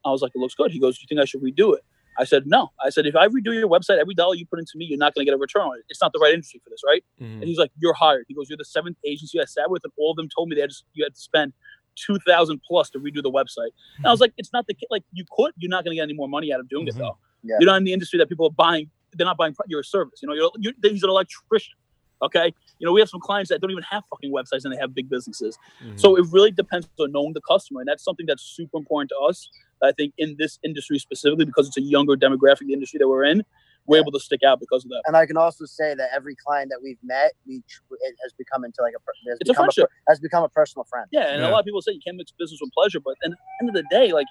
[0.04, 0.70] I was like, it looks good.
[0.70, 1.82] He goes, you think I should redo it?
[2.18, 2.70] I said, no.
[2.84, 5.14] I said, if I redo your website, every dollar you put into me, you're not
[5.14, 5.84] going to get a return on it.
[5.88, 7.02] It's not the right industry for this, right?
[7.20, 7.40] Mhm.
[7.40, 9.92] And he's like, "You're hired." He goes, "You're the seventh agency I sat with, and
[9.98, 11.52] all of them told me they had to, you had to spend
[11.96, 14.86] two thousand plus to redo the website." And I was like, "It's not the ca-
[14.90, 15.52] like you could.
[15.56, 16.90] You're not going to get any more money out of doing Mhm.
[16.90, 17.18] it though.
[17.42, 17.56] Yeah.
[17.58, 18.90] You're not in the industry that people are buying.
[19.14, 20.20] They're not buying pro- your service.
[20.22, 21.74] You know, you're, you're he's an electrician.
[22.22, 24.78] Okay, you know we have some clients that don't even have fucking websites and they
[24.78, 25.58] have big businesses.
[25.82, 25.98] Mhm.
[26.00, 29.16] So it really depends on knowing the customer, and that's something that's super important to
[29.28, 29.48] us.
[29.82, 33.42] I think in this industry specifically because it's a younger demographic industry that we're in,
[33.86, 34.02] we're Yeah.
[34.02, 35.02] able to stick out because of that.
[35.06, 38.64] And I can also say that every client that we've met, we it has become
[38.64, 39.88] into like a per- has It's a friendship.
[39.90, 41.06] per- has become a personal friend.
[41.12, 41.48] Yeah, and Yeah.
[41.48, 43.68] a lot of people say you can't mix business with pleasure, but at the end
[43.68, 44.26] of the day, like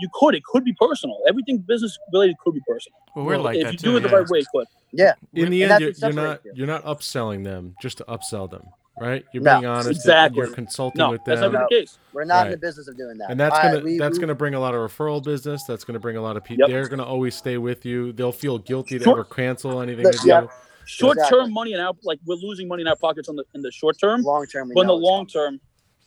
[0.00, 0.34] you could.
[0.34, 1.18] It could be personal.
[1.28, 2.98] Everything business related could be personal.
[3.14, 3.90] Well, we're like if that you too.
[3.92, 4.66] do it the right way, it could.
[4.92, 6.52] Yeah, in the end, you're, you're not you.
[6.54, 8.64] you're not upselling them just to upsell them,
[9.00, 9.24] right?
[9.32, 9.90] You're No, being honest.
[9.90, 10.38] exactly.
[10.38, 11.98] You're consulting No, with that's them, never the case.
[12.12, 13.30] we're not in the business of doing that.
[13.30, 15.62] and that's I- gonna we- that's we- gonna bring a lot of referral business.
[15.64, 16.68] That's gonna bring a lot of people.
[16.68, 16.70] Yep.
[16.70, 18.12] They're gonna always stay with you.
[18.12, 19.12] They'll feel guilty to Sure.
[19.12, 20.28] ever cancel anything The- to do.
[20.28, 20.46] yeah.
[20.86, 21.52] Short term Exactly.
[21.52, 23.96] money and out like we're losing money in our pockets on the in the short
[24.00, 24.72] term, long term.
[24.74, 25.60] but in the long term,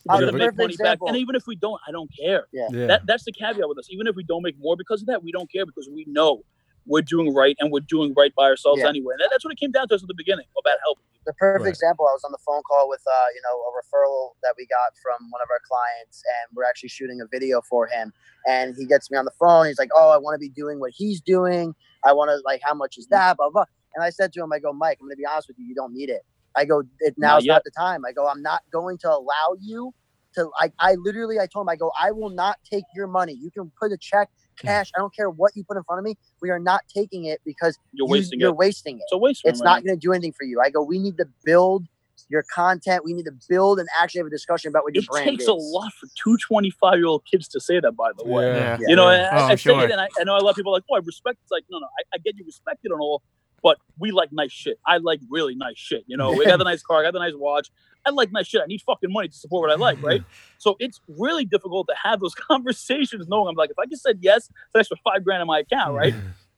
[0.06, 1.14] we're the gonna make money example- back.
[1.14, 2.48] And even if we don't, I don't care.
[2.52, 2.68] Yeah.
[2.72, 3.88] That that's the caveat with us.
[3.90, 6.44] Even if we don't make more because of that, we don't care because we know
[6.86, 8.90] we're doing right and we're doing right by ourselves Yeah.
[8.90, 9.14] anyway.
[9.14, 11.04] And that, that's what it came down to us at the beginning about helping.
[11.26, 11.70] the perfect Right.
[11.70, 12.06] example.
[12.06, 14.92] I was on the phone call with uh, you know a referral that we got
[15.02, 18.12] from one of our clients, and we're actually shooting a video for him.
[18.46, 19.68] And he gets me on the phone.
[19.68, 21.76] He's like, "Oh, I want to be doing what he's doing.
[22.06, 23.64] I want to like, how much is that?" Blah blah.
[23.96, 25.66] And I said to him, "I go, Mike, I'm going to be honest with you.
[25.66, 26.24] You don't need it.
[26.56, 27.54] I go, it, now's yet.
[27.54, 28.04] not the time.
[28.06, 29.94] I go, I'm not going to allow you
[30.36, 30.50] to.
[30.60, 33.34] I, I literally, I told him, I go, I will not take your money.
[33.34, 34.92] You can put a check, cash.
[34.96, 36.16] I don't care what you put in front of me.
[36.42, 38.56] We are not taking it because You're you- wasting you're it.
[38.58, 39.42] wasting it It's a waste.
[39.46, 40.62] it's not going to do anything for you.
[40.62, 41.86] I go, we need to build
[42.30, 43.04] your content.
[43.04, 45.00] We need to build and actually have a discussion about what now.
[45.00, 45.50] your It brand takes is.
[45.50, 48.46] a lot for two 25 year old kids to say that, by the way.
[48.56, 48.78] Yeah.
[48.80, 48.88] Yeah.
[48.90, 49.30] You know, Yeah.
[49.32, 49.84] I, Oh, I say sure.
[49.84, 51.52] it, and I, I know a lot of people are like, "Oh, I respect." It's
[51.52, 53.22] like, no, no, I, I get you respected it and all,
[53.64, 54.78] but we like nice shit.
[54.86, 56.04] I like really nice shit.
[56.06, 57.72] You know, we got the nice car, I got the nice watch.
[58.06, 58.62] I like nice shit.
[58.62, 60.22] I need fucking money to support what I like, right?
[60.58, 62.36] so it's really difficult to have those
[62.68, 65.48] conversations, knowing I'm like, if I just said yes, it's an extra five grand in
[65.48, 66.14] my account, right?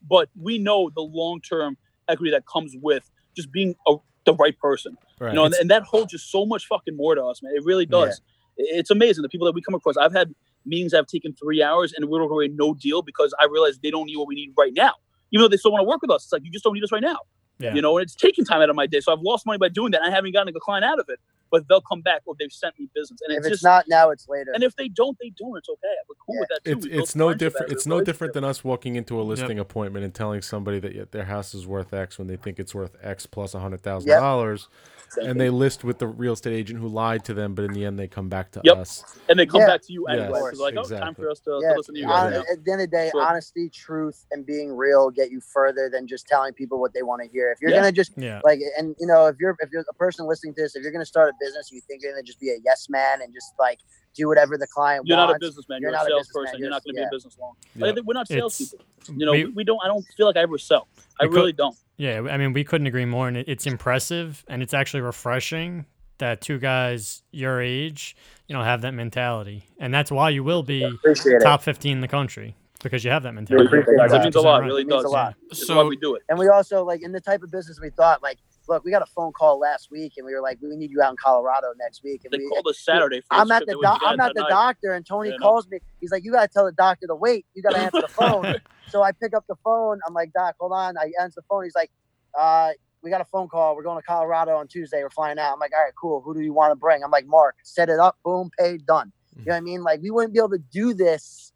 [0.09, 1.77] but we know the long term
[2.07, 3.95] equity that comes with just being a,
[4.25, 4.97] the right person.
[5.19, 5.29] Right.
[5.29, 7.53] You know, and, and that holds just so much fucking more to us, man.
[7.55, 8.21] It really does.
[8.57, 9.97] It- It's amazing the people that we come across.
[9.97, 10.33] I've had
[10.65, 13.91] meetings that have taken three hours and we're away no deal because I realize they
[13.91, 14.93] don't need what we need right now.
[15.31, 16.83] Even though they still want to work with us, it's like you just don't need
[16.83, 17.17] us right now.
[17.59, 17.73] Yeah.
[17.73, 18.99] You know, and it's taking time out of my day.
[18.99, 20.01] So I've lost money by doing that.
[20.01, 21.19] I haven't gotten a client out of it.
[21.51, 23.85] But they'll come back or they've sent me business, and If it's it's just not
[23.87, 24.51] now, it's later.
[24.53, 25.57] and if they don't, they don't.
[25.57, 25.87] It's okay.
[26.09, 26.39] We're cool Yeah.
[26.41, 26.77] with that too.
[26.77, 27.71] It's it's no different.
[27.71, 31.25] It's no different than us walking into a listing appointment and telling somebody that their
[31.25, 34.67] house is worth X when they think it's worth X plus a hundred thousand dollars,
[35.09, 35.37] Same and thing.
[35.39, 37.97] they list with the real estate agent who lied to them, but in the end
[37.99, 38.77] they come back to Yep.
[38.77, 39.03] us.
[39.29, 39.67] and they come Yeah.
[39.67, 40.39] back to you Yes, anyway.
[40.43, 42.33] Because like, oh, time for us to, yeah, to listen to you hon- guys.
[42.33, 42.37] Yeah.
[42.39, 42.45] now.
[42.53, 43.21] at the end of the day, Sure.
[43.23, 47.21] honesty, truth, and being real get you further than just telling people what they want
[47.23, 47.51] to hear.
[47.51, 47.77] If you're Yeah.
[47.77, 48.41] gonna just Yeah.
[48.43, 50.91] like, and you know, if you're if you're a person listening to this, if you're
[50.91, 53.53] gonna start a business, you think you're gonna just be a yes man and just
[53.59, 53.79] like
[54.15, 55.09] do whatever the client wants?
[55.09, 55.45] You're not a wants.
[55.47, 55.81] businessman.
[55.81, 56.53] You're You're, not a a salesperson.
[56.59, 57.07] You're you're- not going to be yeah.
[57.07, 57.53] in business long.
[57.75, 57.85] Yeah.
[57.87, 58.85] Like, we're not It's- salespeople.
[59.17, 59.79] You know, we- we, we don't.
[59.83, 60.87] I don't feel like I ever sell.
[61.19, 61.75] I We could- really don't.
[61.97, 65.85] Yeah, I mean, we couldn't agree more, and it- it's impressive, and it's actually refreshing
[66.17, 68.15] that two guys your age,
[68.47, 71.41] you know, have that mentality, and that's why you will be Appreciate it.
[71.41, 73.65] top fifteen in the country because you have that mentality.
[73.67, 74.21] appreciate Guys, that.
[74.21, 74.61] it means a lot.
[74.61, 75.11] 100% It really It means does.
[75.11, 75.35] a lot.
[75.49, 76.23] It's So- why we do it.
[76.29, 79.01] And we also like in the type of business we thought like, look, we got
[79.03, 81.67] a phone call last week, and we were like, we need you out in Colorado
[81.79, 82.21] next week.
[82.25, 83.21] And They we, called us Saturday.
[83.21, 84.49] For I'm at trip the that we doc- began I'm at the night.
[84.49, 85.45] doctor, and Tony Yeah, no.
[85.47, 85.77] calls me.
[86.01, 87.45] He's like, "You got to tell the doctor to wait.
[87.53, 88.55] You got to answer the phone."
[88.89, 89.99] so I pick up the phone.
[90.07, 91.63] I'm like, "Doc, hold on." I answer the phone.
[91.63, 91.91] He's like,
[92.39, 92.71] uh,
[93.03, 93.75] "We got a phone call.
[93.75, 95.03] We're going to Colorado on Tuesday.
[95.03, 96.21] We're flying out." I'm like, "All right, cool.
[96.21, 97.57] Who do you want to bring?" I'm like, "Mark.
[97.63, 98.17] Set it up.
[98.25, 99.83] Boom, paid, done." You know what I mean?
[99.83, 101.51] Like we wouldn't be able to do this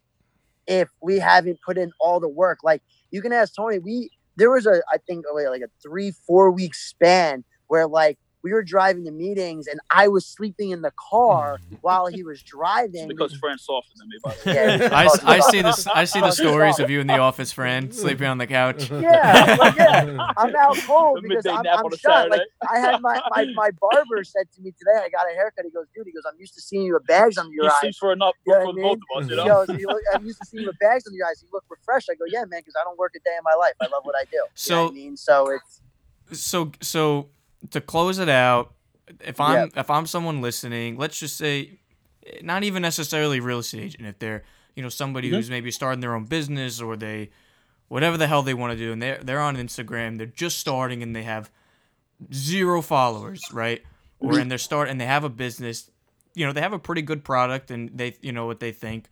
[0.70, 2.60] if we haven't put in all the work.
[2.64, 3.80] Like you can ask Tony.
[3.80, 8.18] We there was a I think oh, like a three four week span where like
[8.42, 12.40] we were driving to meetings and I was sleeping in the car while he was
[12.40, 13.06] It's driving.
[13.08, 14.88] because Fran's softer than me, by the way.
[14.88, 15.86] Yeah, I, I see this.
[15.86, 18.90] I see the stories of you in the office, Fran, sleeping on the couch.
[19.00, 22.30] Yeah, I'm like, yeah, I'm out cold because I'm, nap I'm on shot.
[22.30, 25.64] Like I had my, my my barber said to me today, I got a haircut.
[25.64, 27.68] He goes, dude, he goes, I'm used to seeing you with bags under your He
[27.68, 27.74] eyes.
[27.80, 29.66] sleeps for enough You know for what I both of us, you He know.
[29.66, 31.42] goes, "You look- I'm used to seeing you with bags under your eyes.
[31.42, 32.08] You look refreshed.
[32.10, 33.74] I go, yeah, man, because I don't work a day in my life.
[33.80, 34.36] I love what I do.
[34.36, 35.80] You know So- what I mean, so it's
[36.40, 37.28] so so
[37.70, 38.72] to close it out
[39.20, 41.78] if i'm if i'm someone listening let's just say
[42.42, 44.42] not even necessarily a real estate agent if they're
[44.76, 45.34] you know somebody Mhm.
[45.34, 47.30] who's maybe starting their own business or they
[47.88, 51.02] whatever the hell they want to do and they're they're on instagram they're just starting
[51.02, 51.50] and they have
[52.32, 53.82] zero followers right?
[54.20, 55.90] Or and they're start and they have a business
[56.34, 59.08] you know they have a pretty good product and they you know what they think.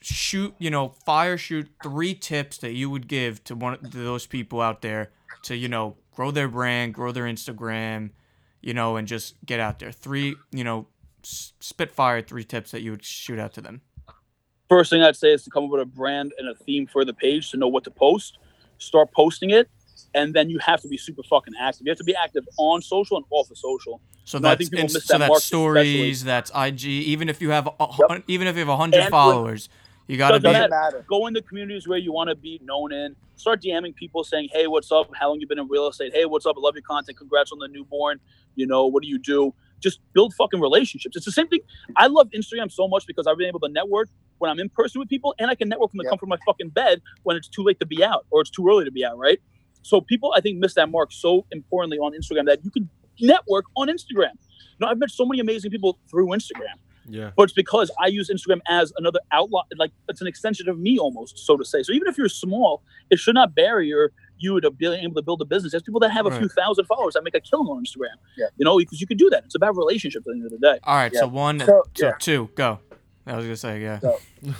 [0.00, 4.26] Shoot you know fire shoot three tips that you would give to one to those
[4.26, 5.10] people out there
[5.44, 8.10] to you know grow their brand grow their instagram
[8.60, 10.86] you know and just get out there three you know
[11.22, 13.80] spitfire three tips that you would shoot out to them
[14.68, 17.04] First thing I'd say is to come up with a brand and a theme for
[17.04, 18.38] the page to know what to post.
[18.78, 19.68] Start posting it,
[20.12, 21.86] and then you have to be super fucking active.
[21.86, 24.00] You have to be active on social and off of social.
[24.24, 27.68] so that's think people miss so that that's stories that's ig even if you have
[27.78, 28.24] a, Yep.
[28.26, 29.68] even if you have a hundred followers
[30.08, 30.96] you got to Doesn't be doesn't matter.
[30.98, 31.06] matter.
[31.08, 33.16] Go in the communities where you want to be known in.
[33.36, 35.10] Start DMing people saying, "Hey, what's up?
[35.14, 36.12] How long you been in real estate?
[36.14, 36.56] Hey, what's up?
[36.56, 37.18] I love your content.
[37.18, 38.20] Congrats on the newborn.
[38.54, 41.16] You know, what do you do?" Just build fucking relationships.
[41.16, 41.60] It's the same thing.
[41.96, 45.00] I love Instagram so much because I've been able to network when I'm in person
[45.00, 46.10] with people, and I can network from the Yeah.
[46.10, 48.66] comfort of my fucking bed when it's too late to be out or it's too
[48.68, 49.18] early to be out.
[49.18, 49.38] Right?
[49.82, 52.88] So people, I think, miss that mark so importantly on Instagram that you can
[53.20, 54.32] network on Instagram.
[54.32, 56.76] You know, I've met so many amazing people through Instagram
[57.08, 57.30] Yeah.
[57.36, 60.98] but it's because I use Instagram as another outlet, like it's an extension of me
[60.98, 61.82] almost, so to say.
[61.82, 65.40] So even if you're small, it should not barrier you to being able to build
[65.40, 65.72] a business.
[65.72, 68.16] There's people that have a few thousand followers that make a killing on Instagram.
[68.36, 68.46] Yeah.
[68.58, 69.44] You know, because you could do that.
[69.44, 70.78] It's about relationships at the end of the day.
[70.84, 71.20] all right Yeah.
[71.20, 72.12] so one So- so yeah.
[72.18, 72.80] two go
[73.26, 73.98] i was gonna say yeah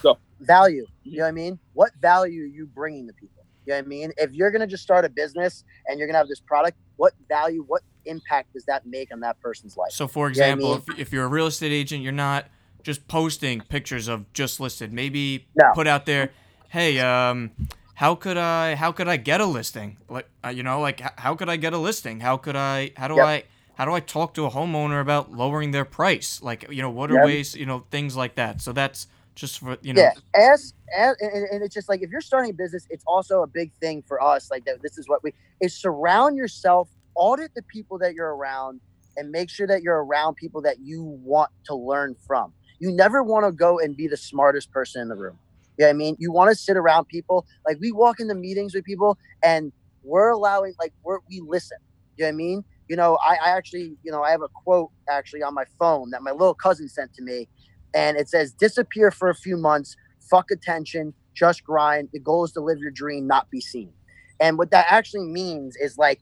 [0.03, 0.87] So value.
[1.05, 1.59] You know what I mean?
[1.75, 3.45] What value are you bringing to people?
[3.65, 4.13] You know what I mean?
[4.17, 7.65] If you're gonna just start a business and you're gonna have this product, what value,
[7.67, 9.93] what impact does that make on that person's life?
[9.93, 12.47] So, for Yeah, I example, mean- if, if you're a real estate agent, you're not
[12.83, 14.93] just posting pictures of just listed.
[14.93, 15.73] Maybe No.
[15.75, 16.31] put out there,
[16.69, 17.51] hey, um,
[17.95, 19.97] how could I how could I get a listing?
[20.09, 22.21] Like, uh, you know, like how could I get a listing?
[22.21, 23.25] How could I how do Yep.
[23.27, 23.45] I
[23.75, 26.41] how do I talk to a homeowner about lowering their price?
[26.43, 27.25] Like, you know, what are Yep.
[27.25, 28.61] ways, you know, things like that.
[28.61, 30.01] So that's just for you know.
[30.03, 33.43] yeah, ask, ask and, and it's just like if you're starting a business, it's also
[33.43, 34.51] a big thing for us.
[34.51, 38.81] Like that, this is what we is surround yourself, audit the people that you're around,
[39.17, 42.53] and make sure that you're around people that you want to learn from.
[42.79, 45.39] You never want to go and be the smartest person in the room.
[45.79, 46.17] You know I mean?
[46.19, 47.47] You want to sit around people.
[47.67, 51.79] Like we walk into meetings with people and we're allowing like we're we listen.
[52.17, 52.65] You know I mean?
[52.89, 56.11] You know, I, I actually, you know, I have a quote actually on my phone
[56.11, 57.49] that my little cousin sent to me.
[57.95, 59.97] And it says, disappear for a few months,
[60.31, 62.11] fuck attention, just grind.
[62.13, 63.93] The goal is to live your dream, not be seen.
[64.39, 66.21] And what that actually means is like,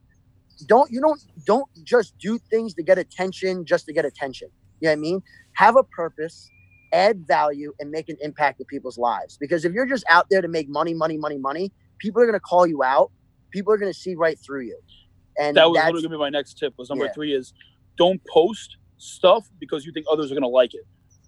[0.66, 4.48] don't you don't don't just do things to get attention just to get attention.
[4.80, 5.22] You know what I mean?
[5.54, 6.50] Have a purpose,
[6.92, 9.36] add value, and make an impact to people's lives.
[9.38, 12.40] Because if you're just out there to make money, money, money, money, people are gonna
[12.40, 13.10] call you out.
[13.50, 14.78] People are gonna see right through you.
[15.38, 16.74] And that was literally gonna be my next tip.
[16.76, 17.12] Was number Yeah.
[17.12, 17.52] three is
[17.96, 20.82] don't post stuff because you think others are going to like it.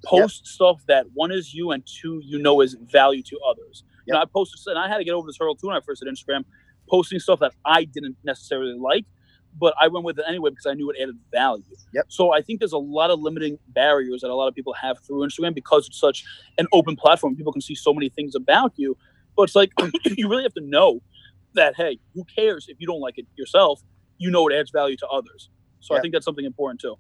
[0.05, 3.83] Post stuff that one is you and two you know is value to others.
[4.07, 5.81] You know, I posted and I had to get over this hurdle too when I
[5.81, 6.45] first did Instagram,
[6.89, 9.05] posting stuff that I didn't necessarily like,
[9.59, 11.65] but I went with it anyway because I knew it added value.
[11.95, 12.07] Yep.
[12.09, 14.99] So I think there's a lot of limiting barriers that a lot of people have
[15.01, 16.25] through Instagram because it's such
[16.59, 17.37] an open platform.
[17.37, 18.97] People can see so many things about you,
[19.37, 19.73] but it's like
[20.05, 21.01] you really have to know
[21.55, 23.83] that hey, who cares if you don't like it yourself?
[24.19, 25.51] You know it adds value to others.
[25.81, 26.97] So I think that's something important too.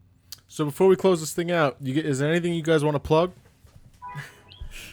[0.48, 2.94] So before we close this thing out, you, get- is there anything you guys want
[2.94, 3.32] to plug?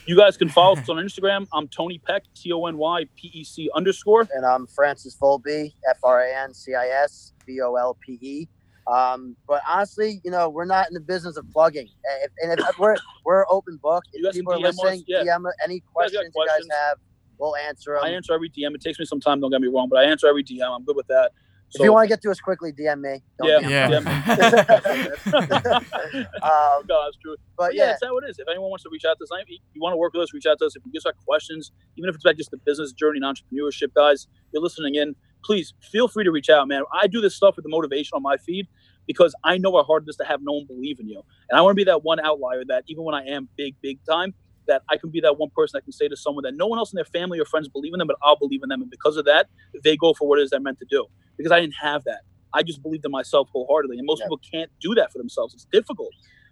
[0.06, 1.46] You guys can follow us on Instagram.
[1.52, 4.28] I'm Tony Pec, T O N Y P E C underscore.
[4.34, 8.18] and I'm Francis Volpe, F R A N C I S V O L P
[8.20, 8.48] E.
[8.86, 11.88] Um, but honestly, you know, we're not in the business of plugging.
[12.22, 15.04] If, and if we're we're open book, if guys can people are DM us, listening,
[15.06, 15.22] yeah.
[15.24, 16.98] DM any got questions you guys have,
[17.38, 18.04] we'll answer them.
[18.04, 18.74] I answer every DM.
[18.74, 20.68] It takes me some time, don't get me wrong, but I answer every DM.
[20.74, 21.32] I'm good with that.
[21.74, 23.22] If you want to get to us quickly, DM me.
[23.38, 23.88] Don't Yeah.
[23.88, 24.10] DM me.
[24.28, 25.80] Yeah.
[26.44, 27.36] Um, no, that's true.
[27.56, 28.38] but But yeah, yeah, that's how it is.
[28.38, 30.32] If anyone wants to reach out to us, if you want to work with us,
[30.34, 30.76] reach out to us.
[30.76, 33.92] If you just have questions, even if it's about just the business journey and entrepreneurship,
[33.94, 36.82] guys, you're listening in, please feel free to reach out, man.
[36.92, 38.66] I do this stuff with the motivation on my feed
[39.06, 41.22] because I know how hard it is to have no one believe in you.
[41.50, 43.98] And I want to be that one outlier that even when I am big, big
[44.08, 44.34] time,
[44.66, 46.78] that I can be that one person that can say to someone that no one
[46.78, 48.82] else in their family or friends believe in them, but I'll believe in them.
[48.82, 49.48] And because of that,
[49.82, 51.06] they go for what it is they're meant to do.
[51.36, 52.20] Because I didn't have that.
[52.52, 53.98] I just believed in myself wholeheartedly.
[53.98, 54.26] And most Yeah.
[54.26, 55.54] people can't do that for themselves.
[55.54, 56.10] It's difficult.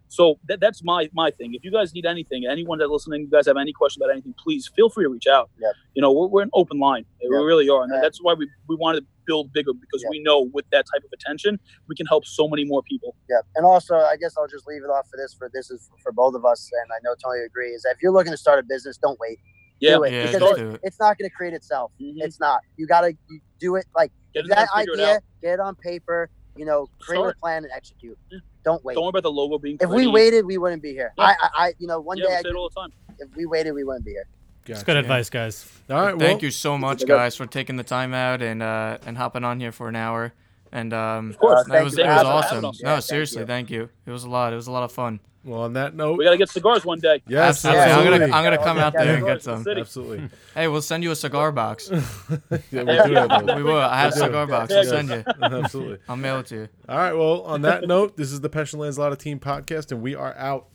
[0.09, 1.55] So that, that's my my thing.
[1.55, 4.35] If you guys need anything, anyone that's listening, you guys have any question about anything,
[4.37, 5.49] please feel free to reach out.
[5.59, 5.73] Yep.
[5.95, 7.07] You know, we're, we're an open line.
[7.23, 7.85] We really are.
[7.85, 8.01] And Yeah.
[8.03, 10.11] that's why we, we wanted to build bigger because Yep.
[10.11, 11.59] we know with that type of attention,
[11.89, 13.14] we can help so many more people.
[13.29, 13.41] yeah.
[13.57, 15.33] And also, I guess I'll just leave it off for this.
[15.35, 17.85] For this is for both of us, and I know Tony agrees.
[17.91, 19.39] If you're looking to start a business, don't wait.
[19.81, 19.97] Yeah.
[19.97, 20.81] do it Yeah, because just it- do it.
[20.85, 21.91] it's not going to create itself.
[22.01, 22.14] Mhm.
[22.18, 22.61] It's not.
[22.77, 23.14] You got to
[23.59, 26.87] do it like Get that done, figure it idea, get it on paper, you know,
[27.01, 27.37] create Start.
[27.37, 28.16] a plan and execute.
[28.31, 28.39] Yeah.
[28.64, 28.95] Don't wait.
[28.95, 31.12] Don't worry about the logo being if we waited, we wouldn't be here.
[31.18, 31.25] Yeah.
[31.25, 32.93] I, I, I, you know, one yeah, day we I say it all the time.
[33.18, 34.29] if we waited, we wouldn't be here.
[34.65, 34.85] Gotcha.
[34.85, 35.67] Good advice, guys.
[35.91, 36.17] All right.
[36.17, 39.45] Well, Thank you so much, guys, for taking the time out and uh, and hopping
[39.45, 40.33] on here for an hour.
[40.71, 41.59] And um, Of course.
[41.59, 42.45] Uh, it thank was you it was having us.
[42.47, 42.65] awesome.
[42.65, 43.47] Yeah, no, thank seriously, you.
[43.47, 43.89] thank you.
[44.07, 44.53] It was a lot.
[44.53, 45.21] It was a lot of fun.
[45.45, 47.21] Well, on that note, We got to get cigars one day.
[47.27, 48.13] yes, absolutely.
[48.15, 49.67] I'm gonna I'm gonna come out there and get some.
[49.67, 50.29] Absolutely.
[50.55, 51.91] Hey, we'll send you a cigar box.
[52.71, 53.57] Yeah, we Yeah, do have those.
[53.57, 53.77] We will.
[53.77, 54.27] I have a We'll do.
[54.29, 54.71] cigar box.
[54.71, 55.25] Yeah, I'll send you.
[55.43, 55.99] Absolutely.
[56.09, 56.69] I'll mail it to you.
[56.89, 57.13] All right.
[57.13, 60.33] Well, on that note, this is the Pesce and Lanzillotta Team podcast, and we are
[60.37, 60.69] out.